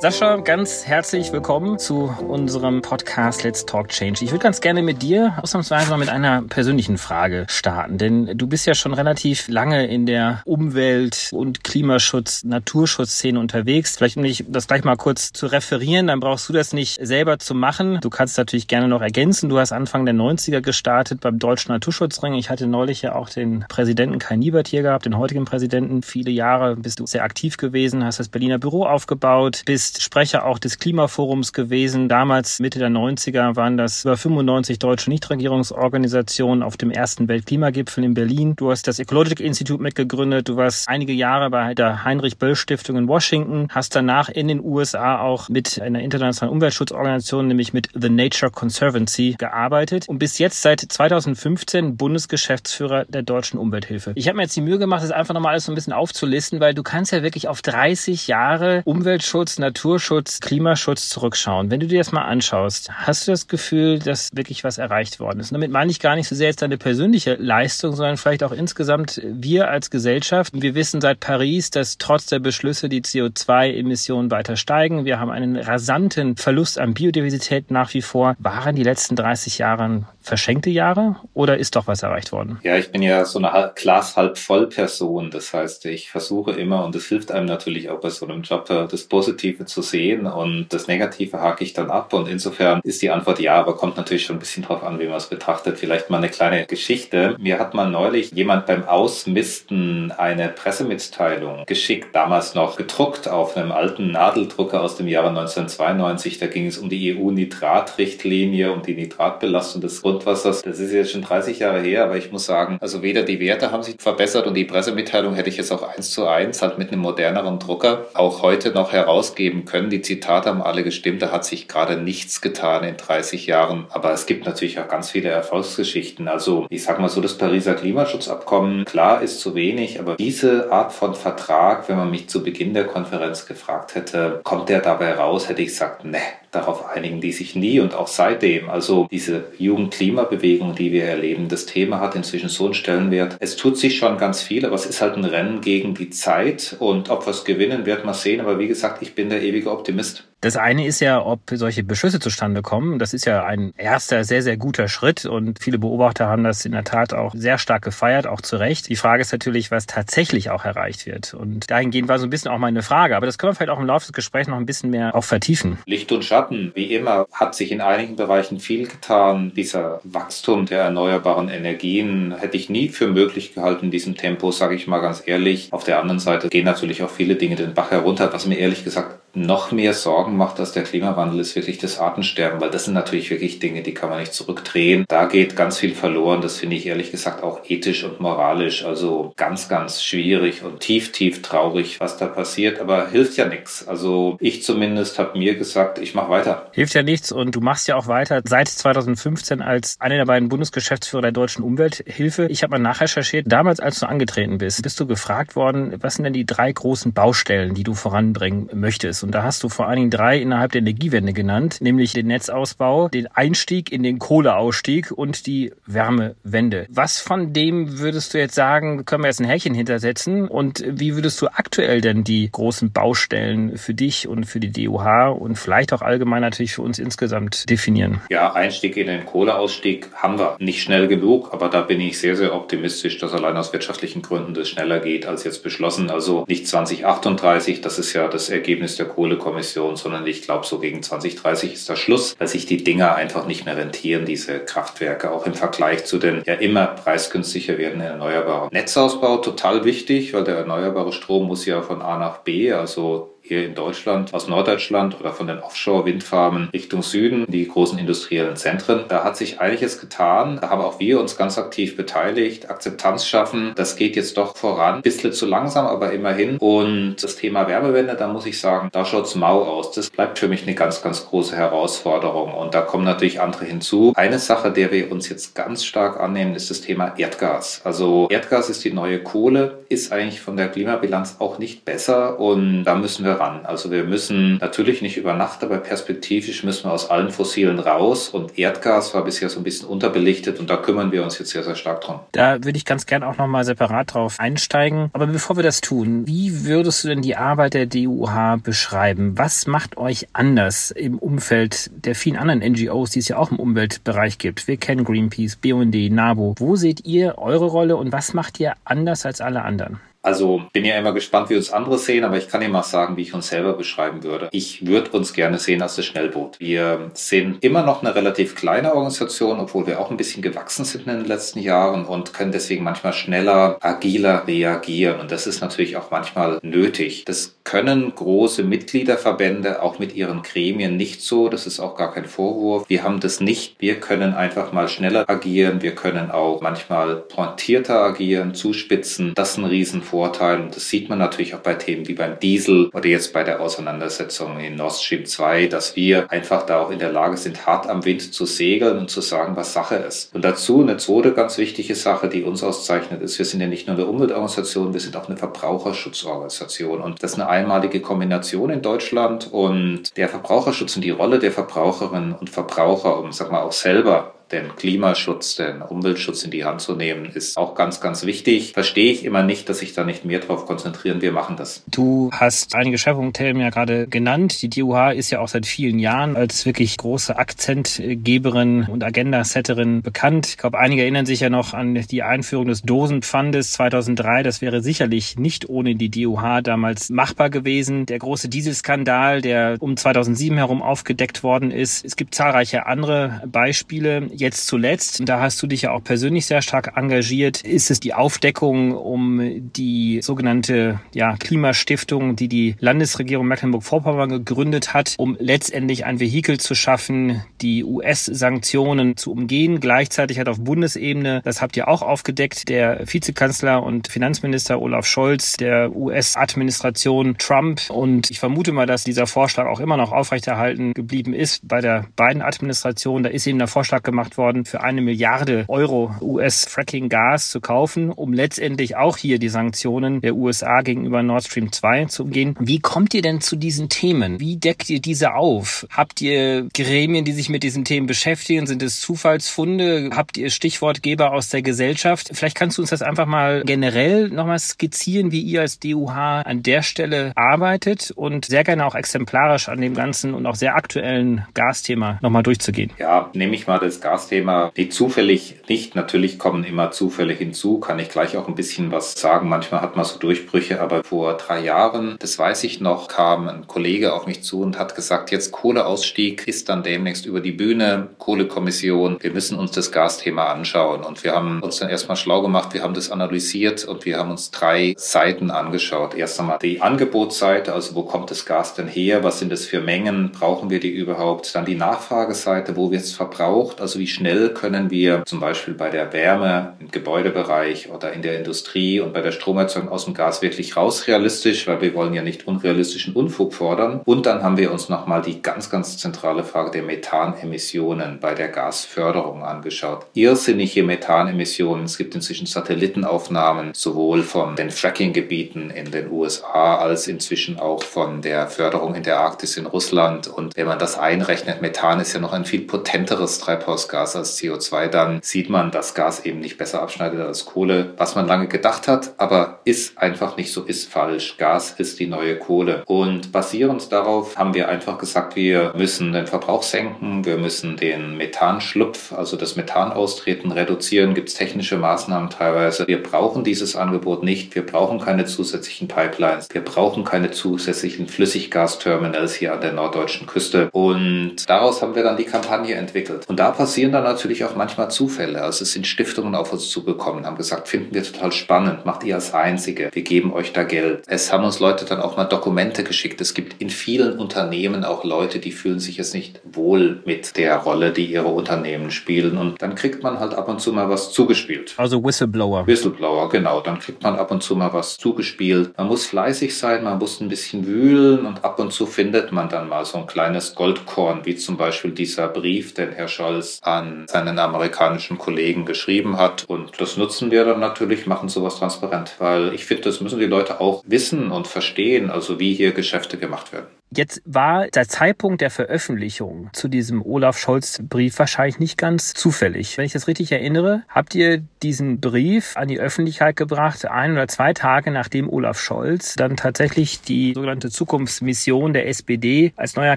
Sascha, 0.00 0.36
ganz 0.36 0.86
herzlich 0.86 1.30
willkommen 1.30 1.78
zu 1.78 2.04
unserem 2.26 2.80
Podcast 2.80 3.44
Let's 3.44 3.66
Talk 3.66 3.90
Change. 3.90 4.24
Ich 4.24 4.30
würde 4.30 4.42
ganz 4.42 4.62
gerne 4.62 4.82
mit 4.82 5.02
dir 5.02 5.36
ausnahmsweise 5.42 5.90
mal 5.90 5.98
mit 5.98 6.08
einer 6.08 6.40
persönlichen 6.40 6.96
Frage 6.96 7.44
starten, 7.50 7.98
denn 7.98 8.38
du 8.38 8.46
bist 8.46 8.64
ja 8.64 8.74
schon 8.74 8.94
relativ 8.94 9.48
lange 9.48 9.86
in 9.88 10.06
der 10.06 10.40
Umwelt- 10.46 11.28
und 11.34 11.64
Klimaschutz-, 11.64 12.46
Naturschutzszene 12.46 13.38
unterwegs. 13.38 13.98
Vielleicht 13.98 14.16
um 14.16 14.22
dich 14.22 14.42
das 14.48 14.68
gleich 14.68 14.84
mal 14.84 14.96
kurz 14.96 15.34
zu 15.34 15.46
referieren, 15.46 16.06
dann 16.06 16.20
brauchst 16.20 16.48
du 16.48 16.54
das 16.54 16.72
nicht 16.72 16.98
selber 17.06 17.38
zu 17.38 17.54
machen. 17.54 17.98
Du 18.00 18.08
kannst 18.08 18.38
natürlich 18.38 18.68
gerne 18.68 18.88
noch 18.88 19.02
ergänzen. 19.02 19.50
Du 19.50 19.58
hast 19.58 19.70
Anfang 19.70 20.06
der 20.06 20.14
90er 20.14 20.62
gestartet 20.62 21.20
beim 21.20 21.38
Deutschen 21.38 21.72
Naturschutzring. 21.72 22.32
Ich 22.32 22.48
hatte 22.48 22.66
neulich 22.66 23.02
ja 23.02 23.14
auch 23.14 23.28
den 23.28 23.66
Präsidenten 23.68 24.18
Kai 24.18 24.36
Niebert 24.36 24.68
hier 24.68 24.80
gehabt, 24.80 25.04
den 25.04 25.18
heutigen 25.18 25.44
Präsidenten. 25.44 26.02
Viele 26.02 26.30
Jahre 26.30 26.76
bist 26.76 27.00
du 27.00 27.06
sehr 27.06 27.22
aktiv 27.22 27.58
gewesen, 27.58 28.02
hast 28.02 28.18
das 28.18 28.30
Berliner 28.30 28.58
Büro 28.58 28.86
aufgebaut, 28.86 29.60
bist 29.66 29.89
bist 29.90 30.02
Sprecher 30.04 30.46
auch 30.46 30.60
des 30.60 30.78
Klimaforums 30.78 31.52
gewesen. 31.52 32.08
Damals, 32.08 32.60
Mitte 32.60 32.78
der 32.78 32.90
90er, 32.90 33.56
waren 33.56 33.76
das 33.76 34.04
über 34.04 34.16
95 34.16 34.78
deutsche 34.78 35.10
Nichtregierungsorganisationen 35.10 36.62
auf 36.62 36.76
dem 36.76 36.92
ersten 36.92 37.26
Weltklimagipfel 37.26 38.04
in 38.04 38.14
Berlin. 38.14 38.54
Du 38.54 38.70
hast 38.70 38.86
das 38.86 39.00
Ecologic 39.00 39.40
Institute 39.40 39.82
mitgegründet. 39.82 40.48
Du 40.48 40.56
warst 40.56 40.88
einige 40.88 41.12
Jahre 41.12 41.50
bei 41.50 41.74
der 41.74 42.04
Heinrich-Böll-Stiftung 42.04 42.96
in 42.96 43.08
Washington, 43.08 43.66
hast 43.70 43.96
danach 43.96 44.28
in 44.28 44.46
den 44.46 44.62
USA 44.62 45.20
auch 45.20 45.48
mit 45.48 45.80
einer 45.80 46.00
internationalen 46.00 46.54
Umweltschutzorganisation, 46.54 47.48
nämlich 47.48 47.72
mit 47.72 47.88
The 47.92 48.10
Nature 48.10 48.52
Conservancy, 48.52 49.34
gearbeitet 49.38 50.08
und 50.08 50.20
bis 50.20 50.38
jetzt 50.38 50.62
seit 50.62 50.80
2015 50.80 51.96
Bundesgeschäftsführer 51.96 53.06
der 53.06 53.22
Deutschen 53.22 53.58
Umwelthilfe. 53.58 54.12
Ich 54.14 54.28
habe 54.28 54.36
mir 54.36 54.44
jetzt 54.44 54.54
die 54.54 54.60
Mühe 54.60 54.78
gemacht, 54.78 55.02
das 55.02 55.10
einfach 55.10 55.34
nochmal 55.34 55.52
alles 55.52 55.64
so 55.64 55.72
ein 55.72 55.74
bisschen 55.74 55.92
aufzulisten, 55.92 56.60
weil 56.60 56.74
du 56.74 56.84
kannst 56.84 57.10
ja 57.10 57.24
wirklich 57.24 57.48
auf 57.48 57.60
30 57.60 58.28
Jahre 58.28 58.82
Umweltschutz, 58.84 59.58
Natur 59.58 59.79
Naturschutz, 59.80 60.40
Klimaschutz 60.40 61.08
zurückschauen, 61.08 61.70
wenn 61.70 61.80
du 61.80 61.86
dir 61.86 62.00
das 62.00 62.12
mal 62.12 62.24
anschaust, 62.26 62.90
hast 62.92 63.26
du 63.26 63.32
das 63.32 63.48
Gefühl, 63.48 63.98
dass 63.98 64.28
wirklich 64.34 64.62
was 64.62 64.76
erreicht 64.76 65.20
worden 65.20 65.40
ist? 65.40 65.52
Und 65.52 65.54
damit 65.54 65.70
meine 65.70 65.90
ich 65.90 66.00
gar 66.00 66.16
nicht 66.16 66.28
so 66.28 66.36
sehr 66.36 66.48
jetzt 66.48 66.60
deine 66.60 66.76
persönliche 66.76 67.36
Leistung, 67.36 67.96
sondern 67.96 68.18
vielleicht 68.18 68.44
auch 68.44 68.52
insgesamt 68.52 69.22
wir 69.24 69.70
als 69.70 69.88
Gesellschaft. 69.88 70.52
Wir 70.54 70.74
wissen 70.74 71.00
seit 71.00 71.20
Paris, 71.20 71.70
dass 71.70 71.96
trotz 71.96 72.26
der 72.26 72.40
Beschlüsse 72.40 72.90
die 72.90 73.00
CO2-Emissionen 73.00 74.30
weiter 74.30 74.56
steigen. 74.56 75.06
Wir 75.06 75.18
haben 75.18 75.30
einen 75.30 75.56
rasanten 75.56 76.36
Verlust 76.36 76.78
an 76.78 76.92
Biodiversität 76.92 77.70
nach 77.70 77.94
wie 77.94 78.02
vor. 78.02 78.36
Waren 78.38 78.76
die 78.76 78.82
letzten 78.82 79.16
30 79.16 79.56
Jahre 79.56 80.04
verschenkte 80.22 80.70
Jahre 80.70 81.16
oder 81.34 81.58
ist 81.58 81.76
doch 81.76 81.86
was 81.86 82.02
erreicht 82.02 82.32
worden? 82.32 82.58
Ja, 82.62 82.76
ich 82.76 82.92
bin 82.92 83.02
ja 83.02 83.24
so 83.24 83.38
eine 83.38 83.72
Glas 83.74 84.16
halb 84.16 84.38
voll 84.38 84.68
Person. 84.68 85.30
Das 85.30 85.52
heißt, 85.52 85.86
ich 85.86 86.10
versuche 86.10 86.52
immer 86.52 86.84
und 86.84 86.94
es 86.94 87.06
hilft 87.06 87.30
einem 87.32 87.46
natürlich 87.46 87.88
auch 87.90 88.00
bei 88.00 88.10
so 88.10 88.26
einem 88.26 88.42
Job 88.42 88.68
äh, 88.70 88.86
das 88.86 89.04
Positive 89.04 89.64
zu 89.64 89.82
sehen 89.82 90.26
und 90.26 90.66
das 90.70 90.88
Negative 90.88 91.40
hake 91.40 91.64
ich 91.64 91.72
dann 91.72 91.90
ab. 91.90 92.12
Und 92.12 92.28
insofern 92.28 92.80
ist 92.84 93.02
die 93.02 93.10
Antwort 93.10 93.40
ja, 93.40 93.54
aber 93.54 93.76
kommt 93.76 93.96
natürlich 93.96 94.24
schon 94.24 94.36
ein 94.36 94.40
bisschen 94.40 94.62
drauf 94.62 94.82
an, 94.82 94.98
wie 95.00 95.06
man 95.06 95.16
es 95.16 95.26
betrachtet. 95.26 95.78
Vielleicht 95.78 96.10
mal 96.10 96.18
eine 96.18 96.28
kleine 96.28 96.66
Geschichte. 96.66 97.36
Mir 97.38 97.58
hat 97.58 97.74
mal 97.74 97.88
neulich 97.88 98.30
jemand 98.32 98.66
beim 98.66 98.84
Ausmisten 98.84 100.12
eine 100.12 100.48
Pressemitteilung 100.48 101.64
geschickt, 101.66 102.14
damals 102.14 102.54
noch 102.54 102.76
gedruckt 102.76 103.28
auf 103.28 103.56
einem 103.56 103.72
alten 103.72 104.10
Nadeldrucker 104.10 104.82
aus 104.82 104.96
dem 104.96 105.08
Jahre 105.08 105.28
1992. 105.28 106.38
Da 106.38 106.46
ging 106.46 106.66
es 106.66 106.78
um 106.78 106.88
die 106.88 107.16
EU-Nitratrichtlinie, 107.16 108.72
um 108.72 108.82
die 108.82 108.94
Nitratbelastung 108.94 109.80
des 109.80 110.04
Grundwassers. 110.20 110.62
Das 110.62 110.78
ist 110.78 110.92
jetzt 110.92 111.12
schon 111.12 111.22
30 111.22 111.58
Jahre 111.58 111.80
her, 111.80 112.04
aber 112.04 112.16
ich 112.16 112.32
muss 112.32 112.46
sagen, 112.46 112.78
also 112.80 113.02
weder 113.02 113.22
die 113.22 113.40
Werte 113.40 113.72
haben 113.72 113.82
sich 113.82 113.96
verbessert 113.98 114.46
und 114.46 114.54
die 114.54 114.64
Pressemitteilung 114.64 115.34
hätte 115.34 115.48
ich 115.48 115.56
jetzt 115.56 115.72
auch 115.72 115.82
eins 115.82 116.10
zu 116.10 116.26
eins, 116.26 116.62
halt 116.62 116.78
mit 116.78 116.92
einem 116.92 117.00
moderneren 117.00 117.58
Drucker, 117.58 118.06
auch 118.14 118.42
heute 118.42 118.70
noch 118.70 118.92
herausgeben 118.92 119.50
geben 119.50 119.64
können. 119.64 119.90
Die 119.90 120.02
Zitate 120.02 120.50
haben 120.50 120.62
alle 120.62 120.84
gestimmt. 120.84 121.22
Da 121.22 121.32
hat 121.32 121.44
sich 121.44 121.66
gerade 121.66 121.96
nichts 121.96 122.40
getan 122.40 122.84
in 122.84 122.96
30 122.96 123.46
Jahren. 123.46 123.86
Aber 123.88 124.12
es 124.12 124.26
gibt 124.26 124.46
natürlich 124.46 124.78
auch 124.78 124.88
ganz 124.88 125.10
viele 125.10 125.30
Erfolgsgeschichten. 125.30 126.28
Also 126.28 126.66
ich 126.68 126.82
sage 126.84 127.00
mal 127.00 127.08
so, 127.08 127.20
das 127.20 127.38
Pariser 127.38 127.74
Klimaschutzabkommen, 127.74 128.84
klar 128.84 129.22
ist 129.22 129.40
zu 129.40 129.54
wenig, 129.54 129.98
aber 129.98 130.16
diese 130.16 130.70
Art 130.70 130.92
von 130.92 131.14
Vertrag, 131.14 131.88
wenn 131.88 131.96
man 131.96 132.10
mich 132.10 132.28
zu 132.28 132.42
Beginn 132.42 132.74
der 132.74 132.84
Konferenz 132.86 133.46
gefragt 133.46 133.94
hätte, 133.94 134.40
kommt 134.44 134.68
der 134.68 134.80
dabei 134.80 135.14
raus, 135.14 135.48
hätte 135.48 135.62
ich 135.62 135.68
gesagt, 135.68 136.04
ne, 136.04 136.18
darauf 136.50 136.86
einigen 136.86 137.20
die 137.20 137.32
sich 137.32 137.54
nie 137.54 137.80
und 137.80 137.94
auch 137.94 138.08
seitdem. 138.08 138.68
Also 138.70 139.06
diese 139.10 139.44
Jugendklimabewegung, 139.58 140.74
die 140.74 140.92
wir 140.92 141.04
erleben, 141.04 141.48
das 141.48 141.66
Thema 141.66 142.00
hat 142.00 142.14
inzwischen 142.14 142.48
so 142.48 142.64
einen 142.64 142.74
Stellenwert. 142.74 143.36
Es 143.40 143.56
tut 143.56 143.78
sich 143.78 143.98
schon 143.98 144.18
ganz 144.18 144.42
viel, 144.42 144.66
aber 144.66 144.74
es 144.74 144.86
ist 144.86 145.00
halt 145.00 145.16
ein 145.16 145.24
Rennen 145.24 145.60
gegen 145.60 145.94
die 145.94 146.10
Zeit 146.10 146.76
und 146.78 147.10
ob 147.10 147.26
wir 147.26 147.30
es 147.30 147.44
gewinnen, 147.44 147.86
wird 147.86 148.04
man 148.04 148.14
sehen. 148.14 148.40
Aber 148.40 148.58
wie 148.58 148.68
gesagt, 148.68 149.02
ich 149.02 149.14
bin 149.14 149.28
der 149.28 149.42
ewige 149.42 149.70
Optimist. 149.70 150.29
Das 150.42 150.56
eine 150.56 150.86
ist 150.86 151.00
ja, 151.00 151.24
ob 151.24 151.40
solche 151.52 151.84
Beschlüsse 151.84 152.18
zustande 152.18 152.62
kommen. 152.62 152.98
Das 152.98 153.12
ist 153.12 153.26
ja 153.26 153.44
ein 153.44 153.74
erster 153.76 154.24
sehr, 154.24 154.42
sehr 154.42 154.56
guter 154.56 154.88
Schritt 154.88 155.26
und 155.26 155.58
viele 155.60 155.78
Beobachter 155.78 156.28
haben 156.28 156.44
das 156.44 156.64
in 156.64 156.72
der 156.72 156.84
Tat 156.84 157.12
auch 157.12 157.34
sehr 157.34 157.58
stark 157.58 157.82
gefeiert, 157.82 158.26
auch 158.26 158.40
zu 158.40 158.56
Recht. 158.56 158.88
Die 158.88 158.96
Frage 158.96 159.20
ist 159.20 159.32
natürlich, 159.32 159.70
was 159.70 159.86
tatsächlich 159.86 160.48
auch 160.48 160.64
erreicht 160.64 161.04
wird. 161.04 161.34
Und 161.34 161.70
dahingehend 161.70 162.08
war 162.08 162.18
so 162.18 162.26
ein 162.26 162.30
bisschen 162.30 162.50
auch 162.50 162.58
meine 162.58 162.82
Frage. 162.82 163.16
Aber 163.16 163.26
das 163.26 163.36
können 163.36 163.50
wir 163.50 163.56
vielleicht 163.56 163.70
auch 163.70 163.78
im 163.78 163.86
Laufe 163.86 164.06
des 164.06 164.14
Gesprächs 164.14 164.48
noch 164.48 164.56
ein 164.56 164.64
bisschen 164.64 164.88
mehr 164.88 165.14
auch 165.14 165.24
vertiefen. 165.24 165.78
Licht 165.84 166.10
und 166.10 166.24
Schatten, 166.24 166.72
wie 166.74 166.94
immer, 166.94 167.26
hat 167.32 167.54
sich 167.54 167.70
in 167.70 167.82
einigen 167.82 168.16
Bereichen 168.16 168.60
viel 168.60 168.88
getan. 168.88 169.52
Dieser 169.54 170.00
Wachstum 170.04 170.64
der 170.64 170.84
erneuerbaren 170.84 171.50
Energien 171.50 172.34
hätte 172.38 172.56
ich 172.56 172.70
nie 172.70 172.88
für 172.88 173.08
möglich 173.08 173.54
gehalten 173.54 173.86
in 173.86 173.90
diesem 173.90 174.16
Tempo, 174.16 174.52
sage 174.52 174.74
ich 174.74 174.86
mal 174.86 175.00
ganz 175.00 175.22
ehrlich. 175.26 175.68
Auf 175.70 175.84
der 175.84 176.00
anderen 176.00 176.18
Seite 176.18 176.48
gehen 176.48 176.64
natürlich 176.64 177.02
auch 177.02 177.10
viele 177.10 177.36
Dinge 177.36 177.56
den 177.56 177.74
Bach 177.74 177.90
herunter, 177.90 178.32
was 178.32 178.46
mir 178.46 178.56
ehrlich 178.56 178.84
gesagt 178.84 179.19
noch 179.34 179.72
mehr 179.72 179.94
Sorgen 179.94 180.36
macht 180.36 180.58
als 180.58 180.72
der 180.72 180.82
Klimawandel, 180.82 181.40
ist 181.40 181.56
wirklich 181.56 181.78
das 181.78 181.98
Artensterben, 181.98 182.60
weil 182.60 182.70
das 182.70 182.84
sind 182.86 182.94
natürlich 182.94 183.30
wirklich 183.30 183.58
Dinge, 183.58 183.82
die 183.82 183.94
kann 183.94 184.10
man 184.10 184.20
nicht 184.20 184.34
zurückdrehen. 184.34 185.04
Da 185.08 185.26
geht 185.26 185.56
ganz 185.56 185.78
viel 185.78 185.94
verloren. 185.94 186.40
Das 186.40 186.58
finde 186.58 186.76
ich 186.76 186.86
ehrlich 186.86 187.10
gesagt 187.10 187.42
auch 187.42 187.60
ethisch 187.68 188.04
und 188.04 188.20
moralisch. 188.20 188.84
Also 188.84 189.32
ganz, 189.36 189.68
ganz 189.68 190.02
schwierig 190.02 190.62
und 190.62 190.80
tief, 190.80 191.12
tief 191.12 191.42
traurig, 191.42 192.00
was 192.00 192.16
da 192.16 192.26
passiert. 192.26 192.80
Aber 192.80 193.08
hilft 193.08 193.36
ja 193.36 193.46
nichts. 193.46 193.86
Also 193.86 194.36
ich 194.40 194.62
zumindest 194.62 195.18
habe 195.18 195.38
mir 195.38 195.56
gesagt, 195.56 195.98
ich 195.98 196.14
mache 196.14 196.30
weiter. 196.30 196.70
Hilft 196.72 196.94
ja 196.94 197.02
nichts 197.02 197.32
und 197.32 197.54
du 197.54 197.60
machst 197.60 197.88
ja 197.88 197.96
auch 197.96 198.06
weiter 198.06 198.42
seit 198.44 198.68
2015 198.68 199.62
als 199.62 199.96
einer 200.00 200.16
der 200.16 200.26
beiden 200.26 200.48
Bundesgeschäftsführer 200.48 201.22
der 201.22 201.32
Deutschen 201.32 201.62
Umwelthilfe. 201.62 202.46
Ich 202.50 202.62
habe 202.62 202.72
mal 202.72 202.78
nachrecherchiert. 202.78 203.46
Damals, 203.48 203.80
als 203.80 204.00
du 204.00 204.06
angetreten 204.06 204.58
bist, 204.58 204.82
bist 204.82 204.98
du 204.98 205.06
gefragt 205.06 205.56
worden, 205.56 205.94
was 206.00 206.14
sind 206.14 206.24
denn 206.24 206.32
die 206.32 206.46
drei 206.46 206.72
großen 206.72 207.12
Baustellen, 207.12 207.74
die 207.74 207.84
du 207.84 207.94
voranbringen 207.94 208.68
möchtest? 208.72 209.19
Und 209.22 209.34
da 209.34 209.42
hast 209.42 209.62
du 209.62 209.68
vor 209.68 209.88
allen 209.88 209.96
Dingen 209.96 210.10
drei 210.10 210.38
innerhalb 210.38 210.72
der 210.72 210.80
Energiewende 210.80 211.32
genannt, 211.32 211.78
nämlich 211.80 212.12
den 212.12 212.26
Netzausbau, 212.26 213.08
den 213.08 213.26
Einstieg 213.28 213.92
in 213.92 214.02
den 214.02 214.18
Kohleausstieg 214.18 215.10
und 215.10 215.46
die 215.46 215.72
Wärmewende. 215.86 216.86
Was 216.90 217.20
von 217.20 217.52
dem 217.52 217.98
würdest 217.98 218.34
du 218.34 218.38
jetzt 218.38 218.54
sagen, 218.54 219.04
können 219.04 219.22
wir 219.22 219.28
jetzt 219.28 219.40
ein 219.40 219.46
Härchen 219.46 219.74
hintersetzen? 219.74 220.48
Und 220.48 220.84
wie 220.86 221.14
würdest 221.14 221.40
du 221.42 221.48
aktuell 221.48 222.00
denn 222.00 222.24
die 222.24 222.50
großen 222.50 222.92
Baustellen 222.92 223.76
für 223.76 223.94
dich 223.94 224.28
und 224.28 224.44
für 224.44 224.60
die 224.60 224.72
DUH 224.72 225.36
und 225.38 225.56
vielleicht 225.56 225.92
auch 225.92 226.02
allgemein 226.02 226.42
natürlich 226.42 226.74
für 226.74 226.82
uns 226.82 226.98
insgesamt 226.98 227.68
definieren? 227.68 228.20
Ja, 228.30 228.52
Einstieg 228.52 228.96
in 228.96 229.06
den 229.06 229.26
Kohleausstieg 229.26 230.08
haben 230.14 230.38
wir. 230.38 230.56
Nicht 230.58 230.82
schnell 230.82 231.08
genug, 231.08 231.52
aber 231.52 231.68
da 231.68 231.82
bin 231.82 232.00
ich 232.00 232.18
sehr, 232.18 232.36
sehr 232.36 232.54
optimistisch, 232.54 233.18
dass 233.18 233.32
allein 233.32 233.56
aus 233.56 233.72
wirtschaftlichen 233.72 234.22
Gründen 234.22 234.54
das 234.54 234.68
schneller 234.68 235.00
geht 235.00 235.26
als 235.26 235.44
jetzt 235.44 235.62
beschlossen. 235.62 236.10
Also 236.10 236.44
nicht 236.48 236.66
2038, 236.66 237.80
das 237.80 237.98
ist 237.98 238.12
ja 238.12 238.28
das 238.28 238.48
Ergebnis 238.50 238.96
der 238.96 239.06
Kohlekommission, 239.10 239.96
sondern 239.96 240.26
ich 240.26 240.42
glaube, 240.42 240.66
so 240.66 240.78
gegen 240.78 241.02
2030 241.02 241.74
ist 241.74 241.88
der 241.88 241.96
Schluss, 241.96 242.34
weil 242.38 242.48
sich 242.48 242.66
die 242.66 242.82
Dinger 242.82 243.14
einfach 243.14 243.46
nicht 243.46 243.64
mehr 243.64 243.76
rentieren, 243.76 244.24
diese 244.24 244.60
Kraftwerke, 244.60 245.30
auch 245.30 245.46
im 245.46 245.54
Vergleich 245.54 246.04
zu 246.04 246.18
den 246.18 246.42
ja 246.46 246.54
immer 246.54 246.86
preisgünstiger 246.86 247.78
werdenden 247.78 248.08
erneuerbaren. 248.08 248.70
Netzausbau 248.72 249.38
total 249.38 249.84
wichtig, 249.84 250.32
weil 250.32 250.44
der 250.44 250.56
erneuerbare 250.56 251.12
Strom 251.12 251.46
muss 251.46 251.66
ja 251.66 251.82
von 251.82 252.02
A 252.02 252.18
nach 252.18 252.38
B, 252.38 252.72
also 252.72 253.34
hier 253.50 253.66
in 253.66 253.74
Deutschland, 253.74 254.32
aus 254.32 254.46
Norddeutschland 254.46 255.18
oder 255.18 255.32
von 255.32 255.48
den 255.48 255.58
Offshore-Windfarmen 255.58 256.70
Richtung 256.72 257.02
Süden, 257.02 257.46
die 257.48 257.66
großen 257.66 257.98
industriellen 257.98 258.54
Zentren. 258.54 259.06
Da 259.08 259.24
hat 259.24 259.36
sich 259.36 259.60
einiges 259.60 260.00
getan. 260.00 260.60
Da 260.62 260.70
haben 260.70 260.80
auch 260.80 261.00
wir 261.00 261.18
uns 261.18 261.36
ganz 261.36 261.58
aktiv 261.58 261.96
beteiligt, 261.96 262.70
Akzeptanz 262.70 263.26
schaffen. 263.26 263.72
Das 263.74 263.96
geht 263.96 264.14
jetzt 264.14 264.36
doch 264.36 264.56
voran. 264.56 265.02
Bisschen 265.02 265.32
zu 265.32 265.46
langsam, 265.46 265.86
aber 265.86 266.12
immerhin. 266.12 266.58
Und 266.58 267.16
das 267.20 267.34
Thema 267.34 267.66
Wärmewende, 267.66 268.14
da 268.14 268.28
muss 268.28 268.46
ich 268.46 268.60
sagen, 268.60 268.88
da 268.92 269.04
schaut's 269.04 269.34
mau 269.34 269.62
aus. 269.62 269.90
Das 269.90 270.10
bleibt 270.10 270.38
für 270.38 270.46
mich 270.46 270.62
eine 270.62 270.76
ganz, 270.76 271.02
ganz 271.02 271.26
große 271.26 271.56
Herausforderung. 271.56 272.54
Und 272.54 272.74
da 272.74 272.82
kommen 272.82 273.04
natürlich 273.04 273.40
andere 273.40 273.64
hinzu. 273.64 274.12
Eine 274.14 274.38
Sache, 274.38 274.70
der 274.70 274.92
wir 274.92 275.10
uns 275.10 275.28
jetzt 275.28 275.56
ganz 275.56 275.84
stark 275.84 276.20
annehmen, 276.20 276.54
ist 276.54 276.70
das 276.70 276.82
Thema 276.82 277.14
Erdgas. 277.16 277.80
Also 277.82 278.28
Erdgas 278.30 278.70
ist 278.70 278.84
die 278.84 278.92
neue 278.92 279.20
Kohle, 279.24 279.80
ist 279.88 280.12
eigentlich 280.12 280.40
von 280.40 280.56
der 280.56 280.68
Klimabilanz 280.68 281.38
auch 281.40 281.58
nicht 281.58 281.84
besser. 281.84 282.38
Und 282.38 282.84
da 282.84 282.94
müssen 282.94 283.24
wir 283.24 283.39
ran. 283.40 283.64
Also 283.64 283.90
wir 283.90 284.04
müssen 284.04 284.58
natürlich 284.58 285.02
nicht 285.02 285.16
über 285.16 285.32
Nacht, 285.34 285.64
aber 285.64 285.78
perspektivisch 285.78 286.62
müssen 286.62 286.84
wir 286.84 286.92
aus 286.92 287.10
allen 287.10 287.30
Fossilen 287.30 287.78
raus 287.78 288.28
und 288.28 288.58
Erdgas 288.58 289.14
war 289.14 289.24
bisher 289.24 289.48
so 289.48 289.60
ein 289.60 289.64
bisschen 289.64 289.88
unterbelichtet 289.88 290.60
und 290.60 290.70
da 290.70 290.76
kümmern 290.76 291.10
wir 291.10 291.24
uns 291.24 291.38
jetzt 291.38 291.50
sehr, 291.50 291.62
sehr 291.62 291.74
stark 291.74 292.02
drum. 292.02 292.20
Da 292.32 292.62
würde 292.62 292.76
ich 292.76 292.84
ganz 292.84 293.06
gern 293.06 293.22
auch 293.22 293.38
nochmal 293.38 293.64
separat 293.64 294.14
drauf 294.14 294.36
einsteigen. 294.38 295.10
Aber 295.12 295.26
bevor 295.26 295.56
wir 295.56 295.62
das 295.62 295.80
tun, 295.80 296.26
wie 296.26 296.64
würdest 296.64 297.02
du 297.02 297.08
denn 297.08 297.22
die 297.22 297.36
Arbeit 297.36 297.74
der 297.74 297.86
DUH 297.86 298.58
beschreiben? 298.62 299.36
Was 299.36 299.66
macht 299.66 299.96
euch 299.96 300.28
anders 300.32 300.90
im 300.90 301.18
Umfeld 301.18 301.90
der 302.04 302.14
vielen 302.14 302.36
anderen 302.36 302.60
NGOs, 302.72 303.10
die 303.10 303.20
es 303.20 303.28
ja 303.28 303.38
auch 303.38 303.50
im 303.50 303.58
Umweltbereich 303.58 304.38
gibt? 304.38 304.68
Wir 304.68 304.76
kennen 304.76 305.04
Greenpeace, 305.04 305.56
BUND, 305.56 305.94
NABU. 305.94 306.54
Wo 306.58 306.76
seht 306.76 307.06
ihr 307.06 307.38
eure 307.38 307.66
Rolle 307.66 307.96
und 307.96 308.12
was 308.12 308.34
macht 308.34 308.60
ihr 308.60 308.74
anders 308.84 309.24
als 309.24 309.40
alle 309.40 309.62
anderen? 309.62 310.00
Also 310.22 310.62
bin 310.72 310.84
ja 310.84 310.98
immer 310.98 311.12
gespannt, 311.12 311.48
wie 311.48 311.56
uns 311.56 311.70
andere 311.70 311.98
sehen, 311.98 312.24
aber 312.24 312.36
ich 312.36 312.48
kann 312.48 312.60
Ihnen 312.60 312.72
mal 312.72 312.82
sagen, 312.82 313.16
wie 313.16 313.22
ich 313.22 313.32
uns 313.32 313.48
selber 313.48 313.72
beschreiben 313.72 314.22
würde. 314.22 314.48
Ich 314.52 314.86
würde 314.86 315.10
uns 315.12 315.32
gerne 315.32 315.58
sehen 315.58 315.80
als 315.80 315.96
das 315.96 316.04
Schnellboot. 316.04 316.60
Wir 316.60 317.10
sind 317.14 317.64
immer 317.64 317.82
noch 317.82 318.02
eine 318.02 318.14
relativ 318.14 318.54
kleine 318.54 318.94
Organisation, 318.94 319.60
obwohl 319.60 319.86
wir 319.86 319.98
auch 319.98 320.10
ein 320.10 320.18
bisschen 320.18 320.42
gewachsen 320.42 320.84
sind 320.84 321.06
in 321.06 321.18
den 321.18 321.24
letzten 321.24 321.60
Jahren 321.60 322.04
und 322.04 322.34
können 322.34 322.52
deswegen 322.52 322.84
manchmal 322.84 323.14
schneller, 323.14 323.78
agiler 323.80 324.46
reagieren. 324.46 325.20
Und 325.20 325.30
das 325.30 325.46
ist 325.46 325.62
natürlich 325.62 325.96
auch 325.96 326.10
manchmal 326.10 326.58
nötig. 326.62 327.24
Das 327.24 327.56
können 327.64 328.14
große 328.14 328.62
Mitgliederverbände 328.62 329.80
auch 329.80 329.98
mit 329.98 330.14
ihren 330.14 330.42
Gremien 330.42 330.96
nicht 330.96 331.22
so. 331.22 331.48
Das 331.48 331.66
ist 331.66 331.80
auch 331.80 331.96
gar 331.96 332.12
kein 332.12 332.26
Vorwurf. 332.26 332.84
Wir 332.88 333.04
haben 333.04 333.20
das 333.20 333.40
nicht. 333.40 333.76
Wir 333.78 334.00
können 334.00 334.34
einfach 334.34 334.72
mal 334.72 334.88
schneller 334.88 335.24
agieren. 335.28 335.80
Wir 335.80 335.94
können 335.94 336.30
auch 336.30 336.60
manchmal 336.60 337.16
pointierter 337.16 338.00
agieren, 338.02 338.54
zuspitzen. 338.54 339.32
Das 339.34 339.52
ist 339.52 339.58
ein 339.58 339.64
riesen 339.64 340.02
Vorteil. 340.10 340.60
Und 340.60 340.76
das 340.76 340.88
sieht 340.88 341.08
man 341.08 341.18
natürlich 341.18 341.54
auch 341.54 341.60
bei 341.60 341.74
Themen 341.74 342.08
wie 342.08 342.14
beim 342.14 342.38
Diesel 342.40 342.90
oder 342.92 343.06
jetzt 343.06 343.32
bei 343.32 343.44
der 343.44 343.60
Auseinandersetzung 343.60 344.58
in 344.58 344.76
Nord 344.76 344.94
Stream 344.94 345.24
2, 345.24 345.66
dass 345.66 345.94
wir 345.96 346.30
einfach 346.30 346.66
da 346.66 346.80
auch 346.80 346.90
in 346.90 346.98
der 346.98 347.12
Lage 347.12 347.36
sind, 347.36 347.66
hart 347.66 347.88
am 347.88 348.04
Wind 348.04 348.34
zu 348.34 348.44
segeln 348.44 348.98
und 348.98 349.10
zu 349.10 349.20
sagen, 349.20 349.56
was 349.56 349.72
Sache 349.72 349.96
ist. 349.96 350.34
Und 350.34 350.44
dazu 350.44 350.82
eine 350.82 350.96
zweite 350.96 351.32
ganz 351.32 351.58
wichtige 351.58 351.94
Sache, 351.94 352.28
die 352.28 352.42
uns 352.42 352.62
auszeichnet, 352.62 353.22
ist, 353.22 353.38
wir 353.38 353.46
sind 353.46 353.60
ja 353.60 353.68
nicht 353.68 353.86
nur 353.86 353.96
eine 353.96 354.06
Umweltorganisation, 354.06 354.92
wir 354.92 355.00
sind 355.00 355.16
auch 355.16 355.28
eine 355.28 355.36
Verbraucherschutzorganisation. 355.36 357.00
Und 357.00 357.22
das 357.22 357.32
ist 357.32 357.40
eine 357.40 357.48
einmalige 357.48 358.00
Kombination 358.00 358.70
in 358.70 358.82
Deutschland. 358.82 359.48
Und 359.52 360.16
der 360.16 360.28
Verbraucherschutz 360.28 360.96
und 360.96 361.04
die 361.04 361.10
Rolle 361.10 361.38
der 361.38 361.52
Verbraucherinnen 361.52 362.34
und 362.34 362.50
Verbraucher, 362.50 363.18
um, 363.18 363.32
sag 363.32 363.52
mal, 363.52 363.62
auch 363.62 363.72
selber 363.72 364.34
den 364.52 364.74
Klimaschutz, 364.76 365.56
den 365.56 365.82
Umweltschutz 365.82 366.42
in 366.42 366.50
die 366.50 366.64
Hand 366.64 366.80
zu 366.80 366.96
nehmen, 366.96 367.26
ist 367.26 367.56
auch 367.56 367.74
ganz, 367.74 368.00
ganz 368.00 368.26
wichtig. 368.26 368.72
Verstehe 368.72 369.12
ich 369.12 369.24
immer 369.24 369.42
nicht, 369.42 369.68
dass 369.68 369.78
sich 369.78 369.92
da 369.92 370.04
nicht 370.04 370.24
mehr 370.24 370.40
drauf 370.40 370.66
konzentrieren. 370.66 371.22
Wir 371.22 371.32
machen 371.32 371.56
das. 371.56 371.84
Du 371.88 372.30
hast 372.32 372.74
einige 372.74 372.98
Schwerpunktthemen 372.98 373.62
ja 373.62 373.70
gerade 373.70 374.06
genannt. 374.08 374.60
Die 374.62 374.68
DUH 374.68 375.12
ist 375.12 375.30
ja 375.30 375.40
auch 375.40 375.48
seit 375.48 375.66
vielen 375.66 375.98
Jahren 375.98 376.36
als 376.36 376.66
wirklich 376.66 376.96
große 376.96 377.36
Akzentgeberin 377.36 378.86
und 378.90 379.04
Agenda-Setterin 379.04 380.02
bekannt. 380.02 380.48
Ich 380.48 380.58
glaube, 380.58 380.78
einige 380.78 381.02
erinnern 381.02 381.26
sich 381.26 381.40
ja 381.40 381.50
noch 381.50 381.74
an 381.74 381.94
die 381.94 382.22
Einführung 382.22 382.66
des 382.66 382.82
Dosenpfandes 382.82 383.72
2003. 383.72 384.42
Das 384.42 384.60
wäre 384.60 384.82
sicherlich 384.82 385.38
nicht 385.38 385.68
ohne 385.68 385.94
die 385.94 386.10
DUH 386.10 386.62
damals 386.62 387.10
machbar 387.10 387.50
gewesen. 387.50 388.06
Der 388.06 388.18
große 388.18 388.48
Dieselskandal, 388.48 389.42
der 389.42 389.76
um 389.78 389.96
2007 389.96 390.56
herum 390.56 390.82
aufgedeckt 390.82 391.42
worden 391.42 391.70
ist. 391.70 392.04
Es 392.04 392.16
gibt 392.16 392.34
zahlreiche 392.34 392.86
andere 392.86 393.42
Beispiele 393.46 394.28
jetzt 394.40 394.66
zuletzt, 394.66 395.20
da 395.24 395.40
hast 395.40 395.62
du 395.62 395.66
dich 395.66 395.82
ja 395.82 395.92
auch 395.92 396.02
persönlich 396.02 396.46
sehr 396.46 396.62
stark 396.62 396.96
engagiert, 396.96 397.62
ist 397.62 397.90
es 397.90 398.00
die 398.00 398.14
Aufdeckung 398.14 398.92
um 398.92 399.70
die 399.72 400.20
sogenannte 400.22 401.00
ja, 401.14 401.36
Klimastiftung, 401.36 402.36
die 402.36 402.48
die 402.48 402.76
Landesregierung 402.80 403.46
Mecklenburg-Vorpommern 403.46 404.30
gegründet 404.30 404.94
hat, 404.94 405.14
um 405.18 405.36
letztendlich 405.38 406.04
ein 406.04 406.20
Vehikel 406.20 406.58
zu 406.58 406.74
schaffen, 406.74 407.44
die 407.60 407.84
US-Sanktionen 407.84 409.16
zu 409.16 409.32
umgehen. 409.32 409.80
Gleichzeitig 409.80 410.38
hat 410.38 410.48
auf 410.48 410.60
Bundesebene, 410.60 411.42
das 411.44 411.62
habt 411.62 411.76
ihr 411.76 411.88
auch 411.88 412.02
aufgedeckt, 412.02 412.68
der 412.68 413.02
Vizekanzler 413.06 413.82
und 413.82 414.08
Finanzminister 414.08 414.80
Olaf 414.80 415.06
Scholz 415.06 415.56
der 415.56 415.94
US-Administration 415.94 417.36
Trump 417.38 417.82
und 417.90 418.30
ich 418.30 418.40
vermute 418.40 418.72
mal, 418.72 418.86
dass 418.86 419.04
dieser 419.04 419.26
Vorschlag 419.26 419.66
auch 419.66 419.80
immer 419.80 419.96
noch 419.96 420.12
aufrechterhalten 420.12 420.94
geblieben 420.94 421.34
ist 421.34 421.66
bei 421.66 421.80
der 421.80 422.06
beiden 422.16 422.42
Administrationen. 422.42 423.22
Da 423.22 423.30
ist 423.30 423.46
eben 423.46 423.58
der 423.58 423.68
Vorschlag 423.68 424.02
gemacht, 424.02 424.29
gemacht 424.30 424.38
worden, 424.38 424.64
für 424.64 424.82
eine 424.82 425.00
Milliarde 425.00 425.64
Euro 425.68 426.14
US-Fracking-Gas 426.20 427.50
zu 427.50 427.60
kaufen, 427.60 428.10
um 428.10 428.32
letztendlich 428.32 428.96
auch 428.96 429.16
hier 429.16 429.38
die 429.38 429.48
Sanktionen 429.48 430.20
der 430.20 430.34
USA 430.34 430.82
gegenüber 430.82 431.22
Nord 431.22 431.44
Stream 431.44 431.72
2 431.72 432.06
zu 432.06 432.24
umgehen. 432.24 432.54
Wie 432.60 432.80
kommt 432.80 433.14
ihr 433.14 433.22
denn 433.22 433.40
zu 433.40 433.56
diesen 433.56 433.88
Themen? 433.88 434.40
Wie 434.40 434.56
deckt 434.56 434.90
ihr 434.90 435.00
diese 435.00 435.34
auf? 435.34 435.86
Habt 435.90 436.20
ihr 436.20 436.68
Gremien, 436.74 437.24
die 437.24 437.32
sich 437.32 437.48
mit 437.48 437.62
diesen 437.62 437.84
Themen 437.84 438.06
beschäftigen? 438.06 438.66
Sind 438.66 438.82
es 438.82 439.00
Zufallsfunde? 439.00 440.10
Habt 440.14 440.36
ihr 440.36 440.50
Stichwortgeber 440.50 441.32
aus 441.32 441.48
der 441.48 441.62
Gesellschaft? 441.62 442.30
Vielleicht 442.32 442.56
kannst 442.56 442.78
du 442.78 442.82
uns 442.82 442.90
das 442.90 443.02
einfach 443.02 443.26
mal 443.26 443.62
generell 443.64 444.28
nochmal 444.28 444.58
skizzieren, 444.58 445.32
wie 445.32 445.40
ihr 445.40 445.62
als 445.62 445.78
DUH 445.78 446.42
an 446.44 446.62
der 446.62 446.82
Stelle 446.82 447.32
arbeitet 447.34 448.12
und 448.14 448.44
sehr 448.44 448.64
gerne 448.64 448.86
auch 448.86 448.94
exemplarisch 448.94 449.68
an 449.68 449.80
dem 449.80 449.94
ganzen 449.94 450.34
und 450.34 450.46
auch 450.46 450.54
sehr 450.54 450.76
aktuellen 450.76 451.46
Gasthema 451.54 452.18
nochmal 452.22 452.42
durchzugehen. 452.42 452.92
Ja, 452.98 453.30
nehme 453.34 453.54
ich 453.54 453.66
mal 453.66 453.78
das 453.78 454.00
Gas 454.00 454.19
Gasthema 454.20 454.70
nicht 454.76 454.92
zufällig 454.92 455.56
nicht. 455.68 455.94
Natürlich 455.94 456.38
kommen 456.38 456.64
immer 456.64 456.90
Zufälle 456.90 457.32
hinzu, 457.32 457.80
kann 457.80 457.98
ich 457.98 458.10
gleich 458.10 458.36
auch 458.36 458.48
ein 458.48 458.54
bisschen 458.54 458.92
was 458.92 459.14
sagen. 459.14 459.48
Manchmal 459.48 459.80
hat 459.80 459.96
man 459.96 460.04
so 460.04 460.18
Durchbrüche, 460.18 460.80
aber 460.80 461.02
vor 461.04 461.34
drei 461.34 461.60
Jahren, 461.60 462.16
das 462.18 462.38
weiß 462.38 462.64
ich 462.64 462.80
noch, 462.80 463.08
kam 463.08 463.48
ein 463.48 463.66
Kollege 463.66 464.12
auf 464.12 464.26
mich 464.26 464.42
zu 464.42 464.60
und 464.60 464.78
hat 464.78 464.94
gesagt, 464.94 465.30
jetzt 465.30 465.52
Kohleausstieg 465.52 466.46
ist 466.46 466.68
dann 466.68 466.82
demnächst 466.82 467.24
über 467.24 467.40
die 467.40 467.52
Bühne, 467.52 468.08
Kohlekommission, 468.18 469.16
wir 469.20 469.32
müssen 469.32 469.58
uns 469.58 469.70
das 469.70 469.90
Gasthema 469.90 470.46
anschauen. 470.46 471.02
Und 471.02 471.24
wir 471.24 471.34
haben 471.34 471.62
uns 471.62 471.78
dann 471.78 471.88
erstmal 471.88 472.16
schlau 472.16 472.42
gemacht, 472.42 472.74
wir 472.74 472.82
haben 472.82 472.94
das 472.94 473.10
analysiert 473.10 473.84
und 473.86 474.04
wir 474.04 474.18
haben 474.18 474.30
uns 474.30 474.50
drei 474.50 474.94
Seiten 474.98 475.50
angeschaut. 475.50 476.14
Erst 476.14 476.38
einmal 476.40 476.58
die 476.58 476.82
Angebotsseite, 476.82 477.72
also 477.72 477.94
wo 477.94 478.02
kommt 478.02 478.30
das 478.30 478.44
Gas 478.44 478.74
denn 478.74 478.88
her, 478.88 479.24
was 479.24 479.38
sind 479.38 479.50
das 479.50 479.64
für 479.64 479.80
Mengen, 479.80 480.32
brauchen 480.32 480.68
wir 480.68 480.80
die 480.80 480.90
überhaupt? 480.90 481.54
Dann 481.54 481.64
die 481.64 481.74
Nachfrageseite, 481.74 482.76
wo 482.76 482.90
wird 482.90 483.02
es 483.02 483.12
verbraucht, 483.12 483.80
also 483.80 483.98
wie 484.00 484.06
schnell 484.06 484.48
können 484.54 484.90
wir 484.90 485.24
zum 485.26 485.40
Beispiel 485.40 485.74
bei 485.74 485.90
der 485.90 486.10
Wärme 486.14 486.72
im 486.80 486.90
Gebäudebereich 486.90 487.90
oder 487.90 488.14
in 488.14 488.22
der 488.22 488.38
Industrie 488.38 488.98
und 488.98 489.12
bei 489.12 489.20
der 489.20 489.30
Stromerzeugung 489.30 489.90
aus 489.90 490.06
dem 490.06 490.14
Gas 490.14 490.40
wirklich 490.40 490.74
raus 490.74 491.06
realistisch, 491.06 491.66
weil 491.66 491.82
wir 491.82 491.94
wollen 491.94 492.14
ja 492.14 492.22
nicht 492.22 492.48
unrealistischen 492.48 493.14
Unfug 493.14 493.52
fordern. 493.52 494.00
Und 494.06 494.24
dann 494.24 494.42
haben 494.42 494.56
wir 494.56 494.72
uns 494.72 494.88
nochmal 494.88 495.20
die 495.20 495.42
ganz, 495.42 495.68
ganz 495.68 495.98
zentrale 495.98 496.44
Frage 496.44 496.70
der 496.70 496.82
Methanemissionen 496.82 498.20
bei 498.20 498.32
der 498.32 498.48
Gasförderung 498.48 499.44
angeschaut. 499.44 500.06
Irrsinnige 500.14 500.82
Methanemissionen. 500.82 501.84
Es 501.84 501.98
gibt 501.98 502.14
inzwischen 502.14 502.46
Satellitenaufnahmen 502.46 503.72
sowohl 503.74 504.22
von 504.22 504.56
den 504.56 504.70
Fracking-Gebieten 504.70 505.68
in 505.68 505.90
den 505.90 506.10
USA 506.10 506.76
als 506.76 507.06
inzwischen 507.06 507.60
auch 507.60 507.82
von 507.82 508.22
der 508.22 508.48
Förderung 508.48 508.94
in 508.94 509.02
der 509.02 509.20
Arktis 509.20 509.58
in 509.58 509.66
Russland. 509.66 510.26
Und 510.26 510.56
wenn 510.56 510.66
man 510.66 510.78
das 510.78 510.98
einrechnet, 510.98 511.60
Methan 511.60 512.00
ist 512.00 512.14
ja 512.14 512.20
noch 512.20 512.32
ein 512.32 512.46
viel 512.46 512.62
potenteres 512.62 513.40
Treibhausgas 513.40 513.89
als 513.94 514.38
CO2, 514.38 514.88
dann 514.88 515.20
sieht 515.22 515.50
man, 515.50 515.70
dass 515.70 515.94
Gas 515.94 516.24
eben 516.24 516.40
nicht 516.40 516.58
besser 516.58 516.82
abschneidet 516.82 517.20
als 517.20 517.44
Kohle, 517.44 517.94
was 517.96 518.14
man 518.14 518.26
lange 518.26 518.48
gedacht 518.48 518.88
hat, 518.88 519.14
aber 519.18 519.60
ist 519.64 519.98
einfach 519.98 520.36
nicht 520.36 520.52
so, 520.52 520.62
ist 520.62 520.90
falsch. 520.90 521.36
Gas 521.38 521.74
ist 521.78 522.00
die 522.00 522.06
neue 522.06 522.38
Kohle. 522.38 522.82
Und 522.86 523.32
basierend 523.32 523.92
darauf 523.92 524.36
haben 524.36 524.54
wir 524.54 524.68
einfach 524.68 524.98
gesagt, 524.98 525.36
wir 525.36 525.72
müssen 525.76 526.12
den 526.12 526.26
Verbrauch 526.26 526.62
senken, 526.62 527.24
wir 527.24 527.36
müssen 527.36 527.76
den 527.76 528.16
Methanschlupf, 528.16 529.12
also 529.12 529.36
das 529.36 529.56
Methanaustreten 529.56 530.52
reduzieren, 530.52 531.14
gibt 531.14 531.28
es 531.28 531.34
technische 531.34 531.76
Maßnahmen 531.76 532.30
teilweise. 532.30 532.86
Wir 532.86 533.02
brauchen 533.02 533.44
dieses 533.44 533.76
Angebot 533.76 534.22
nicht, 534.22 534.54
wir 534.54 534.64
brauchen 534.64 535.00
keine 535.00 535.24
zusätzlichen 535.24 535.88
Pipelines, 535.88 536.48
wir 536.52 536.62
brauchen 536.62 537.04
keine 537.04 537.30
zusätzlichen 537.30 538.06
Flüssiggasterminals 538.06 539.34
hier 539.34 539.52
an 539.52 539.60
der 539.60 539.72
norddeutschen 539.72 540.26
Küste. 540.26 540.68
Und 540.72 541.48
daraus 541.48 541.82
haben 541.82 541.94
wir 541.94 542.02
dann 542.02 542.16
die 542.16 542.24
Kampagne 542.24 542.74
entwickelt. 542.74 543.28
Und 543.28 543.38
da 543.38 543.52
passieren 543.80 543.92
dann 543.92 544.04
natürlich 544.04 544.44
auch 544.44 544.56
manchmal 544.56 544.90
Zufälle. 544.90 545.40
Also 545.42 545.62
es 545.62 545.72
sind 545.72 545.86
Stiftungen 545.86 546.34
auf 546.34 546.52
uns 546.52 546.68
zugekommen, 546.68 547.24
haben 547.24 547.38
gesagt, 547.38 547.66
finden 547.66 547.94
wir 547.94 548.02
total 548.02 548.30
spannend, 548.30 548.84
macht 548.84 549.04
ihr 549.04 549.14
als 549.14 549.32
Einzige, 549.32 549.88
wir 549.94 550.02
geben 550.02 550.34
euch 550.34 550.52
da 550.52 550.64
Geld. 550.64 551.04
Es 551.06 551.32
haben 551.32 551.44
uns 551.44 551.60
Leute 551.60 551.86
dann 551.86 552.02
auch 552.02 552.18
mal 552.18 552.24
Dokumente 552.24 552.84
geschickt. 552.84 553.22
Es 553.22 553.32
gibt 553.32 553.62
in 553.62 553.70
vielen 553.70 554.18
Unternehmen 554.18 554.84
auch 554.84 555.02
Leute, 555.02 555.38
die 555.38 555.52
fühlen 555.52 555.78
sich 555.78 555.96
jetzt 555.96 556.12
nicht 556.12 556.42
wohl 556.44 557.00
mit 557.06 557.38
der 557.38 557.56
Rolle, 557.56 557.90
die 557.92 558.04
ihre 558.04 558.26
Unternehmen 558.26 558.90
spielen. 558.90 559.38
Und 559.38 559.62
dann 559.62 559.76
kriegt 559.76 560.02
man 560.02 560.20
halt 560.20 560.34
ab 560.34 560.48
und 560.48 560.60
zu 560.60 560.74
mal 560.74 560.90
was 560.90 561.10
zugespielt. 561.12 561.72
Also 561.78 562.04
Whistleblower. 562.04 562.66
Whistleblower, 562.66 563.30
genau. 563.30 563.62
Dann 563.62 563.78
kriegt 563.78 564.02
man 564.02 564.16
ab 564.16 564.30
und 564.30 564.42
zu 564.42 564.56
mal 564.56 564.74
was 564.74 564.98
zugespielt. 564.98 565.72
Man 565.78 565.86
muss 565.86 566.04
fleißig 566.04 566.54
sein, 566.54 566.84
man 566.84 566.98
muss 566.98 567.18
ein 567.22 567.30
bisschen 567.30 567.66
wühlen 567.66 568.26
und 568.26 568.44
ab 568.44 568.58
und 568.58 568.74
zu 568.74 568.84
findet 568.84 569.32
man 569.32 569.48
dann 569.48 569.70
mal 569.70 569.86
so 569.86 569.96
ein 569.96 570.06
kleines 570.06 570.54
Goldkorn, 570.54 571.20
wie 571.24 571.36
zum 571.36 571.56
Beispiel 571.56 571.92
dieser 571.92 572.28
Brief, 572.28 572.74
den 572.74 572.92
Herr 572.92 573.08
Scholz 573.08 573.58
an 573.70 574.06
seinen 574.08 574.38
amerikanischen 574.38 575.18
Kollegen 575.18 575.64
geschrieben 575.64 576.16
hat. 576.16 576.44
Und 576.44 576.80
das 576.80 576.96
nutzen 576.96 577.30
wir 577.30 577.44
dann 577.44 577.60
natürlich, 577.60 578.06
machen 578.06 578.28
sowas 578.28 578.56
transparent, 578.56 579.14
weil 579.18 579.54
ich 579.54 579.64
finde, 579.64 579.84
das 579.84 580.00
müssen 580.00 580.18
die 580.18 580.26
Leute 580.26 580.60
auch 580.60 580.82
wissen 580.86 581.30
und 581.30 581.46
verstehen, 581.46 582.10
also 582.10 582.38
wie 582.38 582.54
hier 582.54 582.72
Geschäfte 582.72 583.18
gemacht 583.18 583.52
werden. 583.52 583.68
Jetzt 583.92 584.22
war 584.24 584.68
der 584.68 584.86
Zeitpunkt 584.86 585.40
der 585.40 585.50
Veröffentlichung 585.50 586.48
zu 586.52 586.68
diesem 586.68 587.04
Olaf 587.04 587.38
Scholz 587.38 587.80
Brief 587.82 588.20
wahrscheinlich 588.20 588.60
nicht 588.60 588.78
ganz 588.78 589.14
zufällig. 589.14 589.76
Wenn 589.78 589.84
ich 589.84 589.92
das 589.92 590.06
richtig 590.06 590.30
erinnere, 590.30 590.84
habt 590.88 591.16
ihr 591.16 591.42
diesen 591.64 592.00
Brief 592.00 592.56
an 592.56 592.68
die 592.68 592.78
Öffentlichkeit 592.78 593.34
gebracht, 593.34 593.84
ein 593.86 594.12
oder 594.12 594.28
zwei 594.28 594.52
Tage 594.52 594.92
nachdem 594.92 595.28
Olaf 595.28 595.58
Scholz 595.58 596.14
dann 596.14 596.36
tatsächlich 596.36 597.00
die 597.00 597.32
sogenannte 597.34 597.68
Zukunftsmission 597.68 598.72
der 598.72 598.86
SPD 598.86 599.52
als 599.56 599.74
neuer 599.74 599.96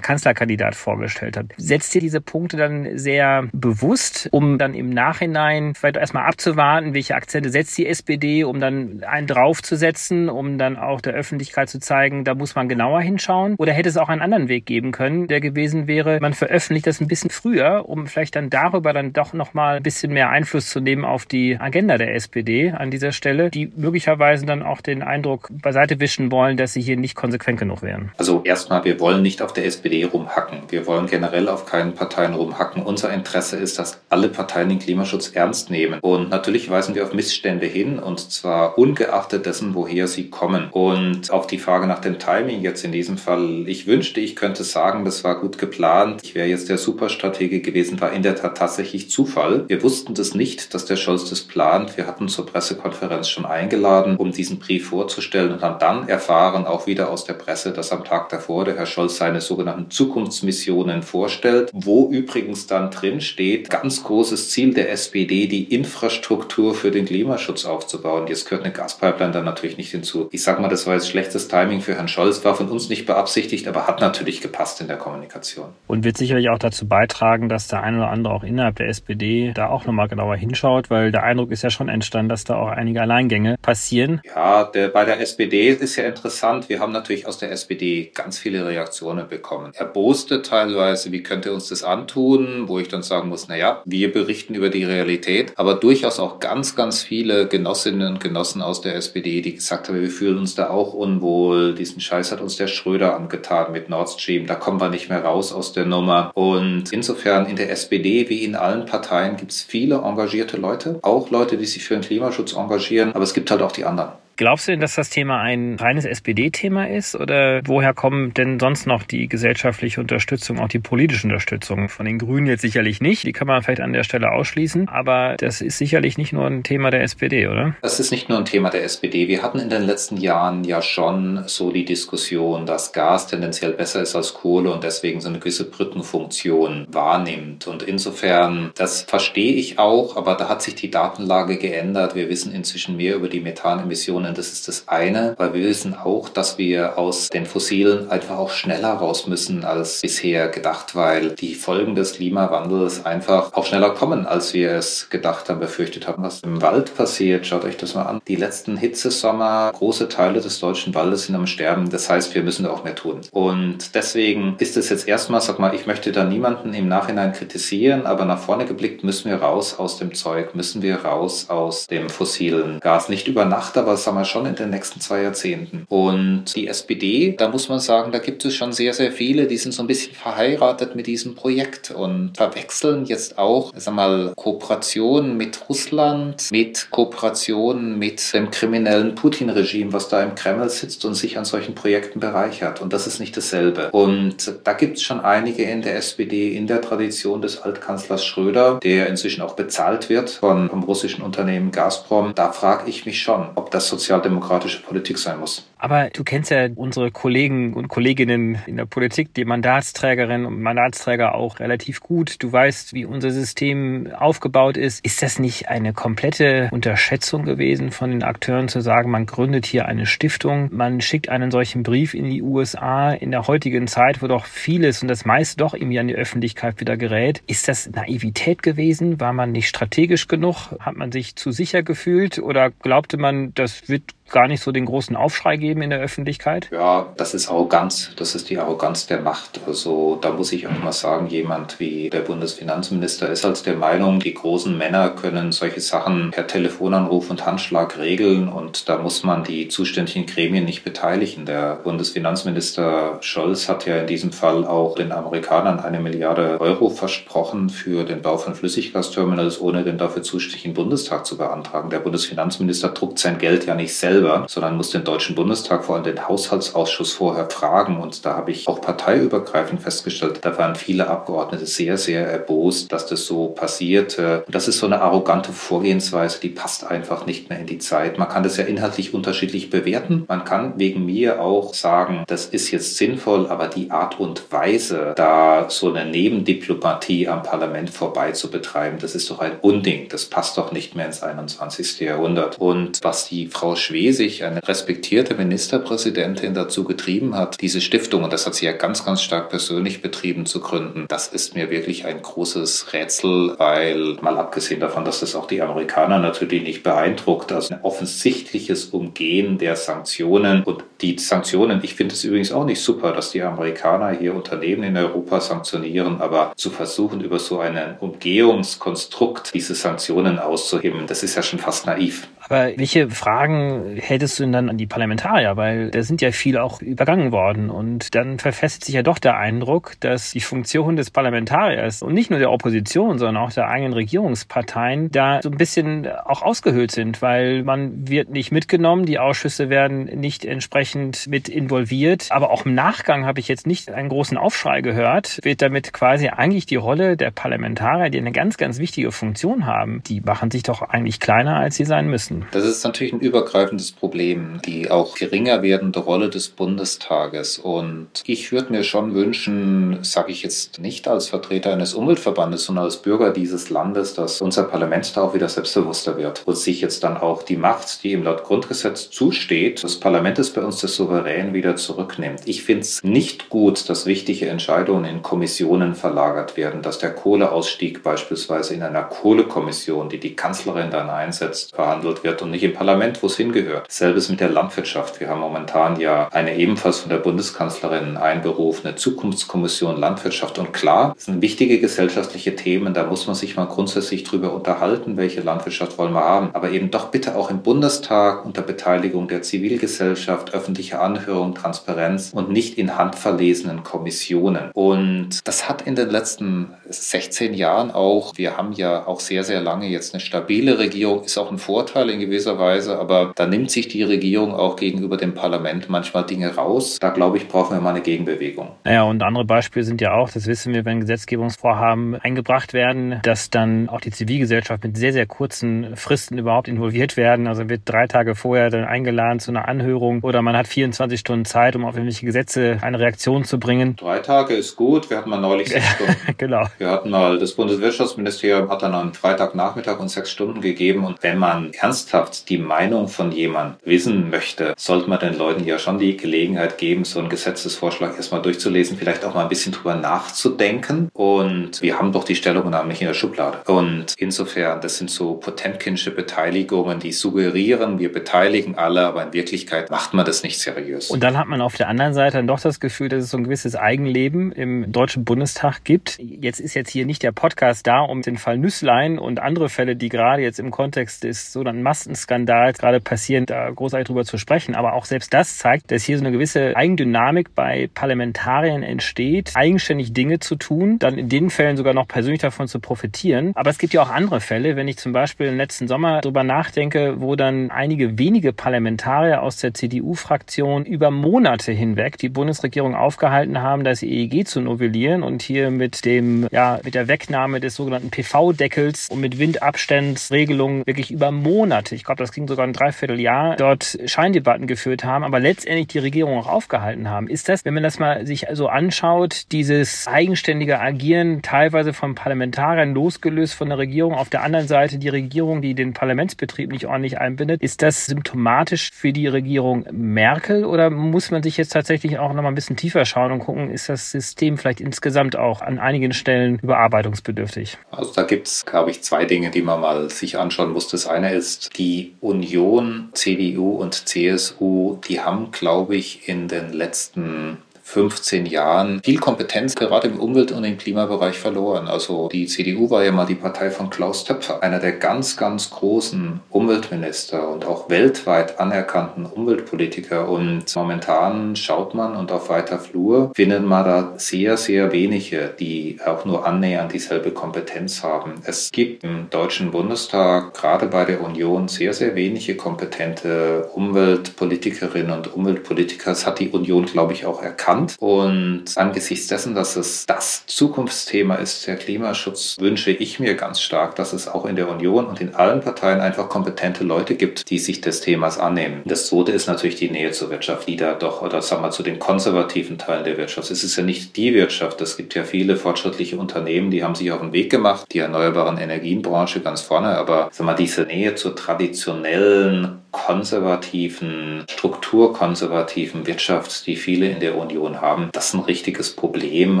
Kanzlerkandidat 0.00 0.74
vorgestellt 0.74 1.36
hat. 1.36 1.46
Setzt 1.56 1.94
ihr 1.94 2.00
diese 2.00 2.20
Punkte 2.20 2.56
dann 2.56 2.98
sehr 2.98 3.48
bewusst, 3.52 4.28
um 4.32 4.58
dann 4.58 4.74
im 4.74 4.90
Nachhinein 4.90 5.74
vielleicht 5.76 5.98
erstmal 5.98 6.26
abzuwarten, 6.26 6.94
welche 6.94 7.14
Akzente 7.14 7.50
setzt 7.50 7.78
die 7.78 7.86
SPD, 7.86 8.42
um 8.42 8.58
dann 8.58 9.04
einen 9.04 9.28
draufzusetzen, 9.28 10.28
um 10.28 10.58
dann 10.58 10.76
auch 10.76 11.00
der 11.00 11.12
Öffentlichkeit 11.12 11.70
zu 11.70 11.78
zeigen, 11.78 12.24
da 12.24 12.34
muss 12.34 12.56
man 12.56 12.68
genauer 12.68 13.00
hinschauen? 13.00 13.54
Oder 13.56 13.72
hätte 13.84 13.90
es 13.90 13.98
auch 13.98 14.08
einen 14.08 14.22
anderen 14.22 14.48
Weg 14.48 14.64
geben 14.64 14.92
können, 14.92 15.26
der 15.26 15.42
gewesen 15.42 15.86
wäre, 15.86 16.18
man 16.18 16.32
veröffentlicht 16.32 16.86
das 16.86 17.02
ein 17.02 17.06
bisschen 17.06 17.28
früher, 17.28 17.84
um 17.86 18.06
vielleicht 18.06 18.34
dann 18.34 18.48
darüber 18.48 18.94
dann 18.94 19.12
doch 19.12 19.34
nochmal 19.34 19.76
ein 19.76 19.82
bisschen 19.82 20.10
mehr 20.10 20.30
Einfluss 20.30 20.70
zu 20.70 20.80
nehmen 20.80 21.04
auf 21.04 21.26
die 21.26 21.58
Agenda 21.60 21.98
der 21.98 22.14
SPD 22.14 22.70
an 22.70 22.90
dieser 22.90 23.12
Stelle, 23.12 23.50
die 23.50 23.70
möglicherweise 23.76 24.46
dann 24.46 24.62
auch 24.62 24.80
den 24.80 25.02
Eindruck 25.02 25.50
beiseite 25.50 26.00
wischen 26.00 26.32
wollen, 26.32 26.56
dass 26.56 26.72
sie 26.72 26.80
hier 26.80 26.96
nicht 26.96 27.14
konsequent 27.14 27.58
genug 27.58 27.82
wären. 27.82 28.10
Also 28.16 28.40
erstmal, 28.44 28.84
wir 28.86 29.00
wollen 29.00 29.20
nicht 29.20 29.42
auf 29.42 29.52
der 29.52 29.66
SPD 29.66 30.04
rumhacken. 30.04 30.60
Wir 30.70 30.86
wollen 30.86 31.06
generell 31.06 31.50
auf 31.50 31.66
keinen 31.66 31.92
Parteien 31.92 32.32
rumhacken. 32.32 32.82
Unser 32.82 33.12
Interesse 33.12 33.58
ist, 33.58 33.78
dass 33.78 34.00
alle 34.08 34.30
Parteien 34.30 34.70
den 34.70 34.78
Klimaschutz 34.78 35.32
ernst 35.34 35.68
nehmen. 35.68 36.00
Und 36.00 36.30
natürlich 36.30 36.70
weisen 36.70 36.94
wir 36.94 37.04
auf 37.04 37.12
Missstände 37.12 37.66
hin 37.66 37.98
und 37.98 38.18
zwar 38.32 38.78
ungeachtet 38.78 39.44
dessen, 39.44 39.74
woher 39.74 40.06
sie 40.06 40.30
kommen. 40.30 40.68
Und 40.70 41.30
auf 41.30 41.46
die 41.46 41.58
Frage 41.58 41.86
nach 41.86 41.98
dem 41.98 42.18
Timing 42.18 42.62
jetzt 42.62 42.82
in 42.82 42.92
diesem 42.92 43.18
Fall, 43.18 43.66
ich 43.74 43.88
wünschte, 43.88 44.20
ich 44.20 44.36
könnte 44.36 44.62
sagen, 44.62 45.04
das 45.04 45.24
war 45.24 45.40
gut 45.40 45.58
geplant. 45.58 46.20
Ich 46.22 46.36
wäre 46.36 46.46
jetzt 46.46 46.68
der 46.68 46.78
Superstratege 46.78 47.60
gewesen, 47.60 48.00
war 48.00 48.12
in 48.12 48.22
der 48.22 48.36
Tat 48.36 48.56
tatsächlich 48.56 49.10
Zufall. 49.10 49.64
Wir 49.66 49.82
wussten 49.82 50.14
das 50.14 50.32
nicht, 50.34 50.74
dass 50.74 50.84
der 50.84 50.94
Scholz 50.94 51.28
das 51.28 51.40
plant. 51.40 51.96
Wir 51.96 52.06
hatten 52.06 52.28
zur 52.28 52.46
Pressekonferenz 52.46 53.28
schon 53.28 53.44
eingeladen, 53.44 54.16
um 54.16 54.30
diesen 54.30 54.60
Brief 54.60 54.90
vorzustellen 54.90 55.52
und 55.52 55.62
haben 55.62 55.80
dann 55.80 56.08
erfahren, 56.08 56.66
auch 56.66 56.86
wieder 56.86 57.10
aus 57.10 57.24
der 57.24 57.32
Presse, 57.32 57.72
dass 57.72 57.90
am 57.90 58.04
Tag 58.04 58.28
davor 58.28 58.64
der 58.64 58.76
Herr 58.76 58.86
Scholz 58.86 59.16
seine 59.16 59.40
sogenannten 59.40 59.90
Zukunftsmissionen 59.90 61.02
vorstellt, 61.02 61.70
wo 61.72 62.08
übrigens 62.10 62.68
dann 62.68 62.92
drin 62.92 63.20
steht, 63.20 63.70
ganz 63.70 64.04
großes 64.04 64.50
Ziel 64.50 64.72
der 64.72 64.92
SPD, 64.92 65.48
die 65.48 65.64
Infrastruktur 65.74 66.76
für 66.76 66.92
den 66.92 67.06
Klimaschutz 67.06 67.64
aufzubauen. 67.64 68.28
Jetzt 68.28 68.44
gehört 68.44 68.64
eine 68.64 68.72
Gaspipeline 68.72 69.32
dann 69.32 69.44
natürlich 69.44 69.78
nicht 69.78 69.90
hinzu. 69.90 70.28
Ich 70.30 70.44
sag 70.44 70.60
mal, 70.60 70.68
das 70.68 70.86
war 70.86 70.94
jetzt 70.94 71.08
schlechtes 71.08 71.48
Timing 71.48 71.80
für 71.80 71.96
Herrn 71.96 72.06
Scholz, 72.06 72.44
war 72.44 72.54
von 72.54 72.68
uns 72.68 72.88
nicht 72.88 73.04
beabsichtigt 73.04 73.63
beabsichtigt, 73.64 73.68
aber 73.68 73.86
hat 73.86 74.00
natürlich 74.00 74.40
gepasst 74.40 74.80
in 74.80 74.88
der 74.88 74.96
Kommunikation. 74.96 75.70
Und 75.86 76.04
wird 76.04 76.16
sicherlich 76.16 76.48
auch 76.50 76.58
dazu 76.58 76.86
beitragen, 76.86 77.48
dass 77.48 77.68
der 77.68 77.82
eine 77.82 77.98
oder 77.98 78.10
andere 78.10 78.34
auch 78.34 78.44
innerhalb 78.44 78.76
der 78.76 78.88
SPD 78.88 79.52
da 79.54 79.68
auch 79.68 79.84
nochmal 79.86 80.08
genauer 80.08 80.36
hinschaut, 80.36 80.90
weil 80.90 81.10
der 81.12 81.22
Eindruck 81.22 81.50
ist 81.50 81.62
ja 81.62 81.70
schon 81.70 81.88
entstanden, 81.88 82.28
dass 82.28 82.44
da 82.44 82.56
auch 82.56 82.68
einige 82.68 83.00
Alleingänge 83.00 83.56
passieren. 83.60 84.20
Ja, 84.24 84.64
der, 84.64 84.88
bei 84.88 85.04
der 85.04 85.20
SPD 85.20 85.68
ist 85.68 85.96
ja 85.96 86.04
interessant. 86.04 86.68
Wir 86.68 86.80
haben 86.80 86.92
natürlich 86.92 87.26
aus 87.26 87.38
der 87.38 87.50
SPD 87.50 88.10
ganz 88.14 88.38
viele 88.38 88.66
Reaktionen 88.66 89.28
bekommen. 89.28 89.72
Erboste 89.74 90.42
teilweise, 90.42 91.12
wie 91.12 91.22
könnte 91.22 91.52
uns 91.52 91.68
das 91.68 91.82
antun, 91.82 92.64
wo 92.68 92.78
ich 92.78 92.88
dann 92.88 93.02
sagen 93.02 93.28
muss, 93.28 93.48
naja, 93.48 93.82
wir 93.84 94.12
berichten 94.12 94.54
über 94.54 94.68
die 94.68 94.84
Realität, 94.84 95.52
aber 95.56 95.74
durchaus 95.74 96.18
auch 96.18 96.40
ganz, 96.40 96.76
ganz 96.76 97.02
viele 97.02 97.46
Genossinnen 97.46 98.14
und 98.14 98.20
Genossen 98.20 98.62
aus 98.62 98.80
der 98.80 98.96
SPD, 98.96 99.40
die 99.40 99.54
gesagt 99.54 99.88
haben, 99.88 100.00
wir 100.00 100.10
fühlen 100.10 100.38
uns 100.38 100.54
da 100.54 100.70
auch 100.70 100.94
unwohl, 100.94 101.74
diesen 101.74 102.00
Scheiß 102.00 102.32
hat 102.32 102.40
uns 102.40 102.56
der 102.56 102.66
Schröder 102.66 103.16
angetan 103.16 103.53
getan 103.54 103.72
mit 103.72 103.88
Nord 103.88 104.08
Stream. 104.10 104.46
Da 104.46 104.54
kommen 104.54 104.80
wir 104.80 104.88
nicht 104.88 105.08
mehr 105.08 105.24
raus 105.24 105.52
aus 105.52 105.72
der 105.72 105.84
Nummer. 105.84 106.30
Und 106.34 106.92
insofern 106.92 107.46
in 107.46 107.56
der 107.56 107.70
SPD 107.70 108.28
wie 108.28 108.44
in 108.44 108.56
allen 108.56 108.86
Parteien 108.86 109.36
gibt 109.36 109.52
es 109.52 109.62
viele 109.62 109.96
engagierte 109.96 110.56
Leute, 110.56 110.98
auch 111.02 111.30
Leute, 111.30 111.56
die 111.56 111.66
sich 111.66 111.84
für 111.84 111.94
den 111.94 112.02
Klimaschutz 112.02 112.54
engagieren, 112.54 113.12
aber 113.14 113.24
es 113.24 113.34
gibt 113.34 113.50
halt 113.50 113.62
auch 113.62 113.72
die 113.72 113.84
anderen. 113.84 114.12
Glaubst 114.36 114.66
du 114.66 114.72
denn, 114.72 114.80
dass 114.80 114.96
das 114.96 115.10
Thema 115.10 115.40
ein 115.40 115.76
reines 115.78 116.04
SPD-Thema 116.04 116.88
ist? 116.88 117.14
Oder 117.14 117.60
woher 117.66 117.94
kommt 117.94 118.36
denn 118.36 118.58
sonst 118.58 118.84
noch 118.84 119.04
die 119.04 119.28
gesellschaftliche 119.28 120.00
Unterstützung, 120.00 120.58
auch 120.58 120.66
die 120.66 120.80
politische 120.80 121.28
Unterstützung? 121.28 121.88
Von 121.88 122.04
den 122.04 122.18
Grünen 122.18 122.46
jetzt 122.46 122.62
sicherlich 122.62 123.00
nicht. 123.00 123.22
Die 123.24 123.32
kann 123.32 123.46
man 123.46 123.62
vielleicht 123.62 123.80
an 123.80 123.92
der 123.92 124.02
Stelle 124.02 124.32
ausschließen. 124.32 124.88
Aber 124.88 125.36
das 125.38 125.60
ist 125.60 125.78
sicherlich 125.78 126.18
nicht 126.18 126.32
nur 126.32 126.46
ein 126.46 126.64
Thema 126.64 126.90
der 126.90 127.02
SPD, 127.02 127.46
oder? 127.46 127.76
Das 127.80 128.00
ist 128.00 128.10
nicht 128.10 128.28
nur 128.28 128.38
ein 128.38 128.44
Thema 128.44 128.70
der 128.70 128.82
SPD. 128.82 129.28
Wir 129.28 129.40
hatten 129.40 129.60
in 129.60 129.70
den 129.70 129.82
letzten 129.82 130.16
Jahren 130.16 130.64
ja 130.64 130.82
schon 130.82 131.44
so 131.46 131.70
die 131.70 131.84
Diskussion, 131.84 132.66
dass 132.66 132.92
Gas 132.92 133.28
tendenziell 133.28 133.74
besser 133.74 134.02
ist 134.02 134.16
als 134.16 134.34
Kohle 134.34 134.72
und 134.72 134.82
deswegen 134.82 135.20
so 135.20 135.28
eine 135.28 135.38
gewisse 135.38 135.70
Brückenfunktion 135.70 136.88
wahrnimmt. 136.90 137.68
Und 137.68 137.84
insofern, 137.84 138.72
das 138.74 139.02
verstehe 139.02 139.54
ich 139.54 139.78
auch, 139.78 140.16
aber 140.16 140.34
da 140.34 140.48
hat 140.48 140.60
sich 140.60 140.74
die 140.74 140.90
Datenlage 140.90 141.56
geändert. 141.56 142.16
Wir 142.16 142.28
wissen 142.28 142.52
inzwischen 142.52 142.96
mehr 142.96 143.14
über 143.14 143.28
die 143.28 143.40
Methanemissionen 143.40 144.23
Emissionen. 144.24 144.34
Das 144.34 144.52
ist 144.52 144.68
das 144.68 144.84
eine, 144.86 145.34
weil 145.38 145.54
wir 145.54 145.64
wissen 145.64 145.94
auch, 145.94 146.28
dass 146.28 146.58
wir 146.58 146.98
aus 146.98 147.28
den 147.28 147.46
Fossilen 147.46 148.10
einfach 148.10 148.36
auch 148.36 148.50
schneller 148.50 148.92
raus 148.94 149.26
müssen 149.26 149.64
als 149.64 150.00
bisher 150.00 150.48
gedacht, 150.48 150.94
weil 150.94 151.30
die 151.30 151.54
Folgen 151.54 151.94
des 151.94 152.14
Klimawandels 152.14 153.04
einfach 153.04 153.52
auch 153.52 153.66
schneller 153.66 153.90
kommen, 153.90 154.26
als 154.26 154.54
wir 154.54 154.72
es 154.72 155.08
gedacht 155.10 155.48
haben, 155.48 155.60
befürchtet 155.60 156.06
haben. 156.06 156.22
Was 156.22 156.40
im 156.40 156.62
Wald 156.62 156.94
passiert, 156.96 157.46
schaut 157.46 157.64
euch 157.64 157.76
das 157.76 157.94
mal 157.94 158.04
an. 158.04 158.20
Die 158.28 158.36
letzten 158.36 158.76
Hitzesommer, 158.76 159.72
große 159.74 160.08
Teile 160.08 160.40
des 160.40 160.60
deutschen 160.60 160.94
Waldes 160.94 161.24
sind 161.24 161.34
am 161.34 161.46
Sterben. 161.46 161.90
Das 161.90 162.10
heißt, 162.10 162.34
wir 162.34 162.42
müssen 162.42 162.64
da 162.64 162.70
auch 162.70 162.84
mehr 162.84 162.94
tun. 162.94 163.20
Und 163.30 163.94
deswegen 163.94 164.56
ist 164.58 164.76
es 164.76 164.88
jetzt 164.88 165.08
erstmal, 165.08 165.40
sag 165.40 165.58
mal, 165.58 165.74
ich 165.74 165.86
möchte 165.86 166.12
da 166.12 166.24
niemanden 166.24 166.74
im 166.74 166.88
Nachhinein 166.88 167.32
kritisieren, 167.32 168.06
aber 168.06 168.24
nach 168.24 168.38
vorne 168.38 168.64
geblickt 168.64 169.04
müssen 169.04 169.30
wir 169.30 169.36
raus 169.36 169.78
aus 169.78 169.98
dem 169.98 170.14
Zeug, 170.14 170.54
müssen 170.54 170.82
wir 170.82 171.04
raus 171.04 171.46
aus 171.48 171.86
dem 171.86 172.08
fossilen 172.08 172.80
Gas. 172.80 173.08
Nicht 173.08 173.28
über 173.28 173.44
Nacht, 173.44 173.76
aber 173.76 173.96
wir 174.14 174.24
schon 174.24 174.46
in 174.46 174.54
den 174.54 174.70
nächsten 174.70 175.00
zwei 175.00 175.22
Jahrzehnten. 175.22 175.86
Und 175.88 176.54
die 176.54 176.68
SPD, 176.68 177.34
da 177.36 177.48
muss 177.48 177.68
man 177.68 177.80
sagen, 177.80 178.12
da 178.12 178.18
gibt 178.18 178.44
es 178.44 178.54
schon 178.54 178.72
sehr, 178.72 178.94
sehr 178.94 179.12
viele, 179.12 179.46
die 179.46 179.56
sind 179.56 179.72
so 179.72 179.82
ein 179.82 179.86
bisschen 179.86 180.14
verheiratet 180.14 180.96
mit 180.96 181.06
diesem 181.06 181.34
Projekt 181.34 181.90
und 181.90 182.32
verwechseln 182.36 183.04
jetzt 183.04 183.38
auch, 183.38 183.72
sag 183.76 183.94
mal, 183.94 184.32
Kooperationen 184.36 185.36
mit 185.36 185.68
Russland, 185.68 186.48
mit 186.50 186.88
Kooperationen 186.90 187.98
mit 187.98 188.32
dem 188.32 188.50
kriminellen 188.50 189.14
Putin-Regime, 189.14 189.92
was 189.92 190.08
da 190.08 190.22
im 190.22 190.34
Kreml 190.34 190.68
sitzt 190.68 191.04
und 191.04 191.14
sich 191.14 191.38
an 191.38 191.44
solchen 191.44 191.74
Projekten 191.74 192.20
bereichert. 192.20 192.80
Und 192.80 192.92
das 192.92 193.06
ist 193.06 193.20
nicht 193.20 193.36
dasselbe. 193.36 193.90
Und 193.90 194.54
da 194.64 194.72
gibt 194.72 194.98
es 194.98 195.02
schon 195.02 195.20
einige 195.20 195.64
in 195.64 195.82
der 195.82 195.96
SPD 195.96 196.54
in 196.56 196.66
der 196.66 196.80
Tradition 196.80 197.42
des 197.42 197.62
Altkanzlers 197.62 198.24
Schröder, 198.24 198.80
der 198.82 199.08
inzwischen 199.08 199.42
auch 199.42 199.54
bezahlt 199.54 200.08
wird 200.08 200.30
von, 200.30 200.68
vom 200.70 200.82
russischen 200.82 201.22
Unternehmen 201.22 201.70
Gazprom. 201.70 202.32
Da 202.34 202.52
frage 202.52 202.88
ich 202.88 203.06
mich 203.06 203.22
schon, 203.22 203.48
ob 203.54 203.70
das 203.70 203.88
sozialdemokratische 204.04 204.82
Politik 204.82 205.18
sein 205.18 205.40
muss. 205.40 205.66
Aber 205.78 206.08
du 206.10 206.24
kennst 206.24 206.50
ja 206.50 206.68
unsere 206.74 207.10
Kollegen 207.10 207.74
und 207.74 207.88
Kolleginnen 207.88 208.58
in 208.66 208.76
der 208.76 208.86
Politik, 208.86 209.34
die 209.34 209.44
Mandatsträgerinnen 209.44 210.46
und 210.46 210.60
Mandatsträger 210.60 211.34
auch 211.34 211.60
relativ 211.60 212.00
gut. 212.00 212.42
Du 212.42 212.50
weißt, 212.50 212.94
wie 212.94 213.04
unser 213.04 213.30
System 213.30 214.08
aufgebaut 214.14 214.76
ist. 214.76 215.04
Ist 215.04 215.22
das 215.22 215.38
nicht 215.38 215.68
eine 215.68 215.92
komplette 215.92 216.68
Unterschätzung 216.72 217.44
gewesen 217.44 217.90
von 217.90 218.10
den 218.10 218.22
Akteuren 218.22 218.68
zu 218.68 218.80
sagen, 218.80 219.10
man 219.10 219.26
gründet 219.26 219.66
hier 219.66 219.86
eine 219.86 220.06
Stiftung, 220.06 220.70
man 220.72 221.00
schickt 221.00 221.28
einen 221.28 221.50
solchen 221.50 221.82
Brief 221.82 222.14
in 222.14 222.30
die 222.30 222.42
USA 222.42 223.12
in 223.12 223.30
der 223.30 223.46
heutigen 223.46 223.86
Zeit, 223.86 224.22
wo 224.22 224.26
doch 224.26 224.46
vieles 224.46 225.02
und 225.02 225.08
das 225.08 225.24
meiste 225.24 225.58
doch 225.58 225.74
irgendwie 225.74 225.98
an 225.98 226.08
die 226.08 226.14
Öffentlichkeit 226.14 226.80
wieder 226.80 226.96
gerät. 226.96 227.42
Ist 227.46 227.68
das 227.68 227.90
Naivität 227.90 228.62
gewesen? 228.62 229.20
War 229.20 229.32
man 229.32 229.52
nicht 229.52 229.68
strategisch 229.68 230.28
genug? 230.28 230.72
Hat 230.80 230.96
man 230.96 231.12
sich 231.12 231.36
zu 231.36 231.50
sicher 231.50 231.82
gefühlt 231.82 232.38
oder 232.38 232.70
glaubte 232.70 233.18
man, 233.18 233.52
das 233.54 233.88
wird 233.94 234.14
gar 234.30 234.48
nicht 234.48 234.62
so 234.62 234.72
den 234.72 234.86
großen 234.86 235.16
Aufschrei 235.16 235.56
geben 235.56 235.82
in 235.82 235.90
der 235.90 236.00
Öffentlichkeit? 236.00 236.68
Ja, 236.72 237.06
das 237.16 237.34
ist 237.34 237.48
Arroganz. 237.48 238.10
Das 238.16 238.34
ist 238.34 238.50
die 238.50 238.58
Arroganz 238.58 239.06
der 239.06 239.20
Macht. 239.20 239.60
Also 239.66 240.18
da 240.20 240.32
muss 240.32 240.52
ich 240.52 240.66
auch 240.66 240.82
mal 240.82 240.92
sagen, 240.92 241.28
jemand 241.28 241.78
wie 241.78 242.10
der 242.10 242.20
Bundesfinanzminister 242.20 243.28
ist 243.28 243.44
als 243.44 243.62
der 243.62 243.76
Meinung, 243.76 244.20
die 244.20 244.34
großen 244.34 244.76
Männer 244.76 245.10
können 245.10 245.52
solche 245.52 245.80
Sachen 245.80 246.30
per 246.30 246.46
Telefonanruf 246.46 247.30
und 247.30 247.46
Handschlag 247.46 247.98
regeln 247.98 248.48
und 248.48 248.88
da 248.88 248.98
muss 248.98 249.22
man 249.24 249.44
die 249.44 249.68
zuständigen 249.68 250.26
Gremien 250.26 250.64
nicht 250.64 250.84
beteiligen. 250.84 251.46
Der 251.46 251.76
Bundesfinanzminister 251.76 253.18
Scholz 253.20 253.68
hat 253.68 253.86
ja 253.86 253.98
in 253.98 254.06
diesem 254.06 254.32
Fall 254.32 254.66
auch 254.66 254.94
den 254.94 255.12
Amerikanern 255.12 255.80
eine 255.80 256.00
Milliarde 256.00 256.60
Euro 256.60 256.90
versprochen 256.90 257.68
für 257.68 258.04
den 258.04 258.22
Bau 258.22 258.38
von 258.38 258.54
Flüssiggasterminals, 258.54 259.60
ohne 259.60 259.84
den 259.84 259.98
dafür 259.98 260.22
zuständigen 260.22 260.74
Bundestag 260.74 261.26
zu 261.26 261.36
beantragen. 261.36 261.90
Der 261.90 261.98
Bundesfinanzminister 261.98 262.88
druckt 262.88 263.18
sein 263.18 263.38
Geld 263.38 263.66
ja 263.66 263.74
nicht 263.74 263.94
selbst 263.94 264.13
selber, 264.14 264.44
sondern 264.48 264.76
muss 264.76 264.90
den 264.90 265.02
Deutschen 265.02 265.34
Bundestag, 265.34 265.84
vor 265.84 265.96
allem 265.96 266.04
den 266.04 266.28
Haushaltsausschuss 266.28 267.12
vorher 267.12 267.50
fragen. 267.50 268.00
Und 268.00 268.24
da 268.24 268.36
habe 268.36 268.52
ich 268.52 268.68
auch 268.68 268.80
parteiübergreifend 268.80 269.82
festgestellt, 269.82 270.38
da 270.42 270.56
waren 270.56 270.76
viele 270.76 271.08
Abgeordnete 271.08 271.66
sehr, 271.66 271.98
sehr 271.98 272.26
erbost, 272.26 272.92
dass 272.92 273.06
das 273.06 273.26
so 273.26 273.48
passierte. 273.48 274.44
Und 274.46 274.54
das 274.54 274.68
ist 274.68 274.78
so 274.78 274.86
eine 274.86 275.00
arrogante 275.00 275.52
Vorgehensweise, 275.52 276.40
die 276.40 276.48
passt 276.48 276.86
einfach 276.86 277.26
nicht 277.26 277.50
mehr 277.50 277.58
in 277.58 277.66
die 277.66 277.78
Zeit. 277.78 278.18
Man 278.18 278.28
kann 278.28 278.44
das 278.44 278.56
ja 278.56 278.64
inhaltlich 278.64 279.14
unterschiedlich 279.14 279.70
bewerten. 279.70 280.24
Man 280.28 280.44
kann 280.44 280.74
wegen 280.78 281.04
mir 281.04 281.40
auch 281.40 281.74
sagen, 281.74 282.22
das 282.28 282.46
ist 282.46 282.70
jetzt 282.70 282.96
sinnvoll, 282.96 283.48
aber 283.48 283.66
die 283.66 283.90
Art 283.90 284.20
und 284.20 284.52
Weise, 284.52 285.14
da 285.16 285.66
so 285.68 285.92
eine 285.92 286.08
Nebendiplomatie 286.08 287.26
am 287.26 287.42
Parlament 287.42 287.90
vorbei 287.90 288.30
zu 288.30 288.50
betreiben, 288.50 288.98
das 289.00 289.16
ist 289.16 289.28
doch 289.30 289.40
ein 289.40 289.58
Unding. 289.60 290.08
Das 290.08 290.26
passt 290.26 290.56
doch 290.56 290.70
nicht 290.70 290.94
mehr 290.94 291.06
ins 291.06 291.22
21. 291.22 292.00
Jahrhundert. 292.00 292.60
Und 292.60 293.00
was 293.02 293.28
die 293.28 293.48
Frau 293.48 293.74
Schwede 293.74 294.03
sich 294.12 294.44
eine 294.44 294.60
respektierte 294.66 295.34
Ministerpräsidentin 295.34 296.54
dazu 296.54 296.84
getrieben 296.84 297.34
hat, 297.34 297.60
diese 297.60 297.80
Stiftung, 297.80 298.24
und 298.24 298.32
das 298.32 298.46
hat 298.46 298.54
sie 298.54 298.66
ja 298.66 298.72
ganz, 298.72 299.04
ganz 299.04 299.22
stark 299.22 299.50
persönlich 299.50 300.02
betrieben, 300.02 300.46
zu 300.46 300.60
gründen, 300.60 301.06
das 301.08 301.28
ist 301.28 301.54
mir 301.54 301.70
wirklich 301.70 302.06
ein 302.06 302.20
großes 302.22 302.92
Rätsel, 302.92 303.54
weil 303.58 304.16
mal 304.20 304.36
abgesehen 304.36 304.80
davon, 304.80 305.04
dass 305.04 305.20
das 305.20 305.34
auch 305.34 305.46
die 305.46 305.62
Amerikaner 305.62 306.18
natürlich 306.18 306.62
nicht 306.62 306.82
beeindruckt, 306.82 307.52
also 307.52 307.74
ein 307.74 307.80
offensichtliches 307.82 308.86
Umgehen 308.86 309.58
der 309.58 309.76
Sanktionen 309.76 310.62
und 310.64 310.84
die 311.00 311.18
Sanktionen, 311.18 311.80
ich 311.82 311.94
finde 311.94 312.14
es 312.14 312.24
übrigens 312.24 312.52
auch 312.52 312.64
nicht 312.64 312.80
super, 312.80 313.12
dass 313.12 313.30
die 313.30 313.42
Amerikaner 313.42 314.10
hier 314.10 314.34
Unternehmen 314.34 314.82
in 314.84 314.96
Europa 314.96 315.40
sanktionieren, 315.40 316.20
aber 316.20 316.52
zu 316.56 316.70
versuchen, 316.70 317.20
über 317.20 317.38
so 317.38 317.58
ein 317.58 317.96
Umgehungskonstrukt 318.00 319.52
diese 319.54 319.74
Sanktionen 319.74 320.38
auszuheben, 320.38 321.06
das 321.06 321.22
ist 321.22 321.34
ja 321.34 321.42
schon 321.42 321.58
fast 321.58 321.86
naiv. 321.86 322.28
Aber 322.48 322.76
welche 322.76 323.08
Fragen 323.08 323.96
hättest 323.96 324.38
du 324.38 324.42
denn 324.42 324.52
dann 324.52 324.68
an 324.68 324.76
die 324.76 324.86
Parlamentarier? 324.86 325.56
Weil 325.56 325.90
da 325.90 326.02
sind 326.02 326.20
ja 326.20 326.30
viele 326.30 326.62
auch 326.62 326.82
übergangen 326.82 327.32
worden. 327.32 327.70
Und 327.70 328.14
dann 328.14 328.38
verfestigt 328.38 328.84
sich 328.84 328.94
ja 328.94 329.02
doch 329.02 329.18
der 329.18 329.38
Eindruck, 329.38 329.94
dass 330.00 330.32
die 330.32 330.40
Funktion 330.40 330.96
des 330.96 331.10
Parlamentariers 331.10 332.02
und 332.02 332.12
nicht 332.12 332.30
nur 332.30 332.38
der 332.38 332.50
Opposition, 332.50 333.18
sondern 333.18 333.42
auch 333.42 333.52
der 333.52 333.68
eigenen 333.68 333.94
Regierungsparteien 333.94 335.10
da 335.10 335.40
so 335.42 335.50
ein 335.50 335.56
bisschen 335.56 336.06
auch 336.06 336.42
ausgehöhlt 336.42 336.90
sind, 336.90 337.22
weil 337.22 337.62
man 337.62 338.08
wird 338.08 338.28
nicht 338.28 338.52
mitgenommen, 338.52 339.06
die 339.06 339.18
Ausschüsse 339.18 339.70
werden 339.70 340.04
nicht 340.04 340.44
entsprechend 340.44 341.26
mit 341.26 341.48
involviert. 341.48 342.26
Aber 342.30 342.50
auch 342.50 342.66
im 342.66 342.74
Nachgang 342.74 343.24
habe 343.24 343.40
ich 343.40 343.48
jetzt 343.48 343.66
nicht 343.66 343.90
einen 343.90 344.10
großen 344.10 344.36
Aufschrei 344.36 344.82
gehört, 344.82 345.40
wird 345.44 345.62
damit 345.62 345.94
quasi 345.94 346.28
eigentlich 346.28 346.66
die 346.66 346.76
Rolle 346.76 347.16
der 347.16 347.30
Parlamentarier, 347.30 348.10
die 348.10 348.18
eine 348.18 348.32
ganz, 348.32 348.58
ganz 348.58 348.78
wichtige 348.78 349.12
Funktion 349.12 349.64
haben, 349.64 350.02
die 350.06 350.20
machen 350.20 350.50
sich 350.50 350.62
doch 350.62 350.82
eigentlich 350.82 351.20
kleiner, 351.20 351.56
als 351.56 351.76
sie 351.76 351.86
sein 351.86 352.08
müssen 352.08 352.33
müssen. 352.34 352.46
Das 352.52 352.64
ist 352.64 352.84
natürlich 352.84 353.12
ein 353.12 353.20
übergreifendes 353.20 353.92
Problem, 353.92 354.60
die 354.64 354.90
auch 354.90 355.14
geringer 355.14 355.62
werdende 355.62 356.00
Rolle 356.00 356.28
des 356.28 356.48
Bundestages. 356.48 357.58
Und 357.58 358.08
ich 358.26 358.52
würde 358.52 358.72
mir 358.72 358.84
schon 358.84 359.14
wünschen, 359.14 359.98
sage 360.02 360.32
ich 360.32 360.42
jetzt 360.42 360.80
nicht 360.80 361.08
als 361.08 361.28
Vertreter 361.28 361.72
eines 361.72 361.94
Umweltverbandes, 361.94 362.64
sondern 362.64 362.84
als 362.84 362.98
Bürger 362.98 363.30
dieses 363.30 363.70
Landes, 363.70 364.14
dass 364.14 364.40
unser 364.40 364.64
Parlament 364.64 365.16
da 365.16 365.22
auch 365.22 365.34
wieder 365.34 365.48
selbstbewusster 365.48 366.16
wird 366.16 366.42
und 366.46 366.56
sich 366.56 366.80
jetzt 366.80 367.04
dann 367.04 367.16
auch 367.16 367.42
die 367.42 367.56
Macht, 367.56 368.02
die 368.02 368.12
ihm 368.12 368.22
laut 368.22 368.44
Grundgesetz 368.44 369.10
zusteht, 369.10 369.82
des 369.82 370.00
Parlaments 370.00 370.50
bei 370.50 370.62
uns 370.62 370.80
des 370.80 370.96
Souverän 370.96 371.54
wieder 371.54 371.76
zurücknimmt. 371.76 372.40
Ich 372.46 372.64
finde 372.64 372.82
es 372.82 373.02
nicht 373.02 373.48
gut, 373.48 373.88
dass 373.88 374.06
wichtige 374.06 374.48
Entscheidungen 374.48 375.04
in 375.04 375.22
Kommissionen 375.22 375.94
verlagert 375.94 376.56
werden, 376.56 376.82
dass 376.82 376.98
der 376.98 377.14
Kohleausstieg 377.14 378.02
beispielsweise 378.02 378.74
in 378.74 378.82
einer 378.82 379.02
Kohlekommission, 379.02 380.08
die 380.08 380.18
die 380.18 380.36
Kanzlerin 380.36 380.90
dann 380.90 381.08
einsetzt, 381.08 381.74
verhandelt 381.74 382.23
wird 382.24 382.42
und 382.42 382.50
nicht 382.50 382.64
im 382.64 382.72
Parlament, 382.72 383.22
wo 383.22 383.26
es 383.26 383.36
hingehört. 383.36 383.90
Selbes 383.90 384.28
mit 384.28 384.40
der 384.40 384.48
Landwirtschaft. 384.48 385.20
Wir 385.20 385.28
haben 385.28 385.40
momentan 385.40 386.00
ja 386.00 386.28
eine 386.32 386.56
ebenfalls 386.56 387.00
von 387.00 387.10
der 387.10 387.18
Bundeskanzlerin 387.18 388.16
einberufene 388.16 388.96
Zukunftskommission 388.96 389.98
Landwirtschaft. 389.98 390.58
Und 390.58 390.72
klar, 390.72 391.12
das 391.14 391.26
sind 391.26 391.42
wichtige 391.42 391.78
gesellschaftliche 391.78 392.56
Themen. 392.56 392.94
Da 392.94 393.04
muss 393.04 393.26
man 393.26 393.36
sich 393.36 393.56
mal 393.56 393.66
grundsätzlich 393.66 394.24
drüber 394.24 394.52
unterhalten, 394.52 395.16
welche 395.16 395.42
Landwirtschaft 395.42 395.98
wollen 395.98 396.14
wir 396.14 396.24
haben. 396.24 396.50
Aber 396.52 396.70
eben 396.70 396.90
doch 396.90 397.10
bitte 397.10 397.36
auch 397.36 397.50
im 397.50 397.62
Bundestag 397.62 398.44
unter 398.44 398.62
Beteiligung 398.62 399.28
der 399.28 399.42
Zivilgesellschaft, 399.42 400.54
öffentliche 400.54 401.00
Anhörung, 401.00 401.54
Transparenz 401.54 402.32
und 402.34 402.50
nicht 402.50 402.78
in 402.78 402.96
handverlesenen 402.96 403.82
Kommissionen. 403.82 404.70
Und 404.72 405.46
das 405.46 405.68
hat 405.68 405.82
in 405.82 405.94
den 405.94 406.10
letzten 406.10 406.74
16 406.96 407.54
Jahren 407.54 407.90
auch, 407.90 408.32
wir 408.36 408.56
haben 408.56 408.72
ja 408.72 409.06
auch 409.06 409.20
sehr, 409.20 409.44
sehr 409.44 409.60
lange 409.60 409.86
jetzt 409.88 410.14
eine 410.14 410.20
stabile 410.20 410.78
Regierung, 410.78 411.24
ist 411.24 411.38
auch 411.38 411.50
ein 411.50 411.58
Vorteil 411.58 412.10
in 412.10 412.20
gewisser 412.20 412.58
Weise, 412.58 412.98
aber 412.98 413.32
da 413.36 413.46
nimmt 413.46 413.70
sich 413.70 413.88
die 413.88 414.02
Regierung 414.02 414.54
auch 414.54 414.76
gegenüber 414.76 415.16
dem 415.16 415.34
Parlament 415.34 415.88
manchmal 415.88 416.24
Dinge 416.24 416.54
raus. 416.54 416.98
Da 417.00 417.10
glaube 417.10 417.36
ich, 417.36 417.48
brauchen 417.48 417.76
wir 417.76 417.80
mal 417.80 417.90
eine 417.90 418.00
Gegenbewegung. 418.00 418.72
Ja, 418.86 419.02
und 419.04 419.22
andere 419.22 419.44
Beispiele 419.44 419.84
sind 419.84 420.00
ja 420.00 420.14
auch, 420.14 420.30
das 420.30 420.46
wissen 420.46 420.74
wir, 420.74 420.84
wenn 420.84 421.00
Gesetzgebungsvorhaben 421.00 422.16
eingebracht 422.16 422.72
werden, 422.72 423.20
dass 423.22 423.50
dann 423.50 423.88
auch 423.88 424.00
die 424.00 424.10
Zivilgesellschaft 424.10 424.84
mit 424.84 424.96
sehr, 424.96 425.12
sehr 425.12 425.26
kurzen 425.26 425.96
Fristen 425.96 426.38
überhaupt 426.38 426.68
involviert 426.68 427.16
werden. 427.16 427.46
Also 427.46 427.68
wird 427.68 427.82
drei 427.84 428.06
Tage 428.06 428.34
vorher 428.34 428.70
dann 428.70 428.84
eingeladen 428.84 429.40
zu 429.40 429.50
einer 429.50 429.68
Anhörung 429.68 430.20
oder 430.22 430.42
man 430.42 430.56
hat 430.56 430.66
24 430.66 431.20
Stunden 431.20 431.44
Zeit, 431.44 431.76
um 431.76 431.84
auf 431.84 431.94
irgendwelche 431.94 432.26
Gesetze 432.26 432.78
eine 432.82 432.98
Reaktion 432.98 433.44
zu 433.44 433.58
bringen. 433.58 433.96
Drei 433.96 434.18
Tage 434.18 434.54
ist 434.54 434.76
gut. 434.76 435.10
Wir 435.10 435.18
hatten 435.18 435.30
mal 435.30 435.40
neulich 435.40 435.68
sechs 435.68 435.86
Stunden. 435.94 436.14
genau. 436.38 436.66
Wir 436.84 436.90
hatten 436.90 437.08
mal, 437.08 437.38
das 437.38 437.54
Bundeswirtschaftsministerium 437.54 438.68
hat 438.68 438.82
dann 438.82 438.94
einen 438.94 439.14
Freitagnachmittag 439.14 439.98
und 440.00 440.10
sechs 440.10 440.30
Stunden 440.30 440.60
gegeben. 440.60 441.06
Und 441.06 441.22
wenn 441.22 441.38
man 441.38 441.72
ernst 441.72 442.04
ernsthaft 442.04 442.50
die 442.50 442.58
Meinung 442.58 443.08
von 443.08 443.32
jemand 443.32 443.76
wissen 443.86 444.28
möchte, 444.28 444.74
sollte 444.76 445.08
man 445.08 445.18
den 445.18 445.38
Leuten 445.38 445.64
ja 445.64 445.78
schon 445.78 445.98
die 445.98 446.16
Gelegenheit 446.18 446.76
geben, 446.76 447.04
so 447.04 447.20
einen 447.20 447.30
Gesetzesvorschlag 447.30 448.16
erstmal 448.16 448.42
durchzulesen, 448.42 448.98
vielleicht 448.98 449.24
auch 449.24 449.34
mal 449.34 449.44
ein 449.44 449.48
bisschen 449.48 449.72
drüber 449.72 449.94
nachzudenken. 449.94 451.08
Und 451.14 451.80
wir 451.80 451.98
haben 451.98 452.12
doch 452.12 452.24
die 452.24 452.34
Stellungnahme 452.34 452.88
nicht 452.88 453.00
in 453.00 453.06
der 453.06 453.14
Schublade. 453.14 453.60
Und 453.66 454.12
insofern, 454.18 454.82
das 454.82 454.98
sind 454.98 455.08
so 455.08 455.34
potemkinsche 455.34 456.10
Beteiligungen, 456.10 456.98
die 456.98 457.12
suggerieren, 457.12 457.98
wir 457.98 458.12
beteiligen 458.12 458.76
alle, 458.76 459.06
aber 459.06 459.22
in 459.22 459.32
Wirklichkeit 459.32 459.90
macht 459.90 460.12
man 460.12 460.26
das 460.26 460.42
nicht 460.42 460.60
seriös. 460.60 461.10
Und 461.10 461.22
dann 461.22 461.38
hat 461.38 461.46
man 461.46 461.62
auf 461.62 461.76
der 461.76 461.88
anderen 461.88 462.12
Seite 462.12 462.36
dann 462.36 462.46
doch 462.46 462.60
das 462.60 462.78
Gefühl, 462.78 463.08
dass 463.08 463.24
es 463.24 463.30
so 463.30 463.38
ein 463.38 463.44
gewisses 463.44 463.74
Eigenleben 463.74 464.52
im 464.52 464.92
Deutschen 464.92 465.24
Bundestag 465.24 465.84
gibt. 465.84 466.18
Jetzt 466.18 466.60
ist 466.60 466.73
jetzt 466.74 466.90
hier 466.90 467.06
nicht 467.06 467.22
der 467.22 467.32
Podcast 467.32 467.86
da, 467.86 468.00
um 468.00 468.22
den 468.22 468.36
Fall 468.36 468.58
Nüsslein 468.58 469.18
und 469.18 469.40
andere 469.40 469.68
Fälle, 469.68 469.96
die 469.96 470.08
gerade 470.08 470.42
jetzt 470.42 470.58
im 470.58 470.70
Kontext 470.70 471.24
des 471.24 471.52
sogenannten 471.52 471.82
Massenskandals 471.82 472.78
gerade 472.78 473.00
passieren, 473.00 473.46
da 473.46 473.70
großartig 473.70 474.06
drüber 474.06 474.24
zu 474.24 474.38
sprechen. 474.38 474.74
Aber 474.74 474.94
auch 474.94 475.04
selbst 475.04 475.32
das 475.34 475.58
zeigt, 475.58 475.90
dass 475.90 476.04
hier 476.04 476.18
so 476.18 476.24
eine 476.24 476.32
gewisse 476.32 476.76
Eigendynamik 476.76 477.54
bei 477.54 477.88
Parlamentariern 477.94 478.82
entsteht, 478.82 479.52
eigenständig 479.54 480.12
Dinge 480.12 480.38
zu 480.38 480.56
tun, 480.56 480.98
dann 480.98 481.18
in 481.18 481.28
den 481.28 481.50
Fällen 481.50 481.76
sogar 481.76 481.94
noch 481.94 482.08
persönlich 482.08 482.40
davon 482.40 482.68
zu 482.68 482.80
profitieren. 482.80 483.52
Aber 483.54 483.70
es 483.70 483.78
gibt 483.78 483.92
ja 483.92 484.02
auch 484.02 484.10
andere 484.10 484.40
Fälle, 484.40 484.76
wenn 484.76 484.88
ich 484.88 484.96
zum 484.96 485.12
Beispiel 485.12 485.46
im 485.46 485.56
letzten 485.56 485.88
Sommer 485.88 486.20
drüber 486.20 486.44
nachdenke, 486.44 487.20
wo 487.20 487.36
dann 487.36 487.70
einige 487.70 488.18
wenige 488.18 488.52
Parlamentarier 488.52 489.42
aus 489.42 489.58
der 489.58 489.74
CDU-Fraktion 489.74 490.84
über 490.84 491.10
Monate 491.10 491.72
hinweg 491.72 492.18
die 492.18 492.28
Bundesregierung 492.28 492.94
aufgehalten 492.94 493.60
haben, 493.60 493.84
das 493.84 494.02
EEG 494.02 494.46
zu 494.46 494.60
novellieren 494.60 495.22
und 495.22 495.42
hier 495.42 495.70
mit 495.70 496.04
dem, 496.04 496.46
ja, 496.50 496.63
mit 496.82 496.94
der 496.94 497.08
Wegnahme 497.08 497.60
des 497.60 497.76
sogenannten 497.76 498.10
PV-Deckels 498.10 499.08
und 499.10 499.20
mit 499.20 499.38
Windabstandsregelungen 499.38 500.86
wirklich 500.86 501.10
über 501.10 501.30
Monate, 501.30 501.94
ich 501.94 502.04
glaube, 502.04 502.22
das 502.22 502.32
ging 502.32 502.48
sogar 502.48 502.66
ein 502.66 502.72
Dreivierteljahr, 502.72 503.56
dort 503.56 503.98
Scheindebatten 504.06 504.66
geführt 504.66 505.04
haben, 505.04 505.24
aber 505.24 505.40
letztendlich 505.40 505.88
die 505.88 505.98
Regierung 505.98 506.38
auch 506.38 506.48
aufgehalten 506.48 507.08
haben. 507.08 507.28
Ist 507.28 507.48
das, 507.48 507.64
wenn 507.64 507.74
man 507.74 507.82
das 507.82 507.98
mal 507.98 508.26
sich 508.26 508.48
also 508.48 508.68
anschaut, 508.68 509.52
dieses 509.52 510.06
eigenständige 510.06 510.80
Agieren 510.80 511.42
teilweise 511.42 511.92
von 511.92 512.14
Parlamentariern 512.14 512.94
losgelöst 512.94 513.54
von 513.54 513.68
der 513.68 513.78
Regierung, 513.78 514.14
auf 514.14 514.28
der 514.28 514.42
anderen 514.42 514.68
Seite 514.68 514.98
die 514.98 515.08
Regierung, 515.08 515.62
die 515.62 515.74
den 515.74 515.92
Parlamentsbetrieb 515.92 516.70
nicht 516.70 516.86
ordentlich 516.86 517.18
einbindet, 517.18 517.62
ist 517.62 517.82
das 517.82 518.06
symptomatisch 518.06 518.90
für 518.92 519.12
die 519.12 519.26
Regierung 519.26 519.86
Merkel 519.92 520.64
oder 520.64 520.90
muss 520.90 521.30
man 521.30 521.42
sich 521.42 521.56
jetzt 521.56 521.72
tatsächlich 521.72 522.18
auch 522.18 522.32
noch 522.32 522.42
mal 522.42 522.48
ein 522.48 522.54
bisschen 522.54 522.76
tiefer 522.76 523.04
schauen 523.04 523.32
und 523.32 523.40
gucken, 523.40 523.70
ist 523.70 523.88
das 523.88 524.10
System 524.10 524.58
vielleicht 524.58 524.80
insgesamt 524.80 525.36
auch 525.36 525.60
an 525.60 525.78
einigen 525.78 526.12
Stellen 526.12 526.43
überarbeitungsbedürftig? 526.44 527.78
Also 527.90 528.12
da 528.12 528.22
gibt 528.22 528.46
es, 528.46 528.64
glaube 528.64 528.90
ich, 528.90 529.02
zwei 529.02 529.24
Dinge, 529.24 529.50
die 529.50 529.62
man 529.62 529.80
mal 529.80 530.10
sich 530.10 530.38
anschauen 530.38 530.72
muss. 530.72 530.88
Das 530.88 531.06
eine 531.06 531.32
ist 531.32 531.78
die 531.78 532.14
Union, 532.20 533.08
CDU 533.12 533.76
und 533.76 534.08
CSU, 534.08 534.98
die 535.08 535.20
haben, 535.20 535.50
glaube 535.50 535.96
ich, 535.96 536.28
in 536.28 536.48
den 536.48 536.72
letzten 536.72 537.58
15 537.84 538.46
Jahren 538.46 539.00
viel 539.04 539.18
Kompetenz 539.18 539.74
gerade 539.74 540.08
im 540.08 540.18
Umwelt- 540.18 540.50
und 540.50 540.64
im 540.64 540.78
Klimabereich 540.78 541.38
verloren. 541.38 541.86
Also 541.86 542.28
die 542.28 542.46
CDU 542.46 542.90
war 542.90 543.04
ja 543.04 543.12
mal 543.12 543.26
die 543.26 543.34
Partei 543.34 543.70
von 543.70 543.90
Klaus 543.90 544.24
Töpfer, 544.24 544.62
einer 544.62 544.80
der 544.80 544.92
ganz, 544.92 545.36
ganz 545.36 545.70
großen 545.70 546.40
Umweltminister 546.50 547.48
und 547.48 547.66
auch 547.66 547.90
weltweit 547.90 548.58
anerkannten 548.58 549.26
Umweltpolitiker. 549.26 550.28
Und 550.28 550.74
momentan 550.74 551.54
schaut 551.54 551.94
man 551.94 552.16
und 552.16 552.32
auf 552.32 552.48
weiter 552.48 552.78
Flur 552.78 553.30
findet 553.36 553.64
man 553.64 553.84
da 553.84 554.14
sehr, 554.16 554.56
sehr 554.56 554.90
wenige, 554.90 555.54
die 555.60 555.98
auch 556.04 556.24
nur 556.24 556.46
annähernd 556.46 556.92
dieselbe 556.92 557.30
Kompetenz 557.32 558.02
haben. 558.02 558.40
Es 558.44 558.72
gibt 558.72 559.04
im 559.04 559.28
Deutschen 559.30 559.70
Bundestag, 559.70 560.54
gerade 560.54 560.86
bei 560.86 561.04
der 561.04 561.22
Union, 561.22 561.68
sehr, 561.68 561.92
sehr 561.92 562.14
wenige 562.14 562.56
kompetente 562.56 563.68
Umweltpolitikerinnen 563.74 565.12
und 565.12 565.34
Umweltpolitiker. 565.34 566.10
Das 566.10 566.26
hat 566.26 566.40
die 566.40 566.48
Union, 566.48 566.86
glaube 566.86 567.12
ich, 567.12 567.26
auch 567.26 567.42
erkannt 567.42 567.73
bekannt. 567.74 567.96
Und 567.98 568.64
angesichts 568.76 569.26
dessen, 569.26 569.54
dass 569.54 569.76
es 569.76 570.06
das 570.06 570.46
Zukunftsthema 570.46 571.36
ist, 571.36 571.66
der 571.66 571.76
Klimaschutz, 571.76 572.56
wünsche 572.58 572.90
ich 572.90 573.20
mir 573.20 573.34
ganz 573.34 573.60
stark, 573.60 573.96
dass 573.96 574.12
es 574.12 574.28
auch 574.28 574.46
in 574.46 574.56
der 574.56 574.68
Union 574.68 575.06
und 575.06 575.20
in 575.20 575.34
allen 575.34 575.60
Parteien 575.60 576.00
einfach 576.00 576.28
kompetente 576.28 576.84
Leute 576.84 577.14
gibt, 577.14 577.50
die 577.50 577.58
sich 577.58 577.80
des 577.80 578.00
Themas 578.00 578.38
annehmen. 578.38 578.82
Das 578.84 579.08
zweite 579.08 579.32
ist 579.32 579.46
natürlich 579.46 579.76
die 579.76 579.90
Nähe 579.90 580.12
zur 580.12 580.30
Wirtschaft, 580.30 580.68
die 580.68 580.76
da 580.76 580.94
doch, 580.94 581.22
oder 581.22 581.42
sagen 581.42 581.62
wir 581.62 581.70
zu 581.70 581.82
den 581.82 581.98
konservativen 581.98 582.78
Teilen 582.78 583.04
der 583.04 583.16
Wirtschaft. 583.16 583.50
Es 583.50 583.64
ist 583.64 583.76
ja 583.76 583.82
nicht 583.82 584.16
die 584.16 584.34
Wirtschaft. 584.34 584.80
Es 584.80 584.96
gibt 584.96 585.14
ja 585.14 585.24
viele 585.24 585.56
fortschrittliche 585.56 586.16
Unternehmen, 586.16 586.70
die 586.70 586.84
haben 586.84 586.94
sich 586.94 587.10
auf 587.12 587.20
den 587.20 587.32
Weg 587.32 587.50
gemacht, 587.50 587.86
die 587.92 587.98
erneuerbaren 587.98 588.58
Energienbranche 588.58 589.40
ganz 589.40 589.60
vorne, 589.60 589.96
aber 589.96 590.28
sagen 590.32 590.48
wir, 590.48 590.54
diese 590.54 590.82
Nähe 590.82 591.14
zur 591.14 591.34
traditionellen 591.34 592.83
konservativen, 592.94 594.44
strukturkonservativen 594.48 596.06
Wirtschaft, 596.06 596.66
die 596.66 596.76
viele 596.76 597.08
in 597.08 597.20
der 597.20 597.36
Union 597.36 597.80
haben, 597.80 598.08
das 598.12 598.28
ist 598.28 598.34
ein 598.34 598.40
richtiges 598.40 598.94
Problem. 598.94 599.60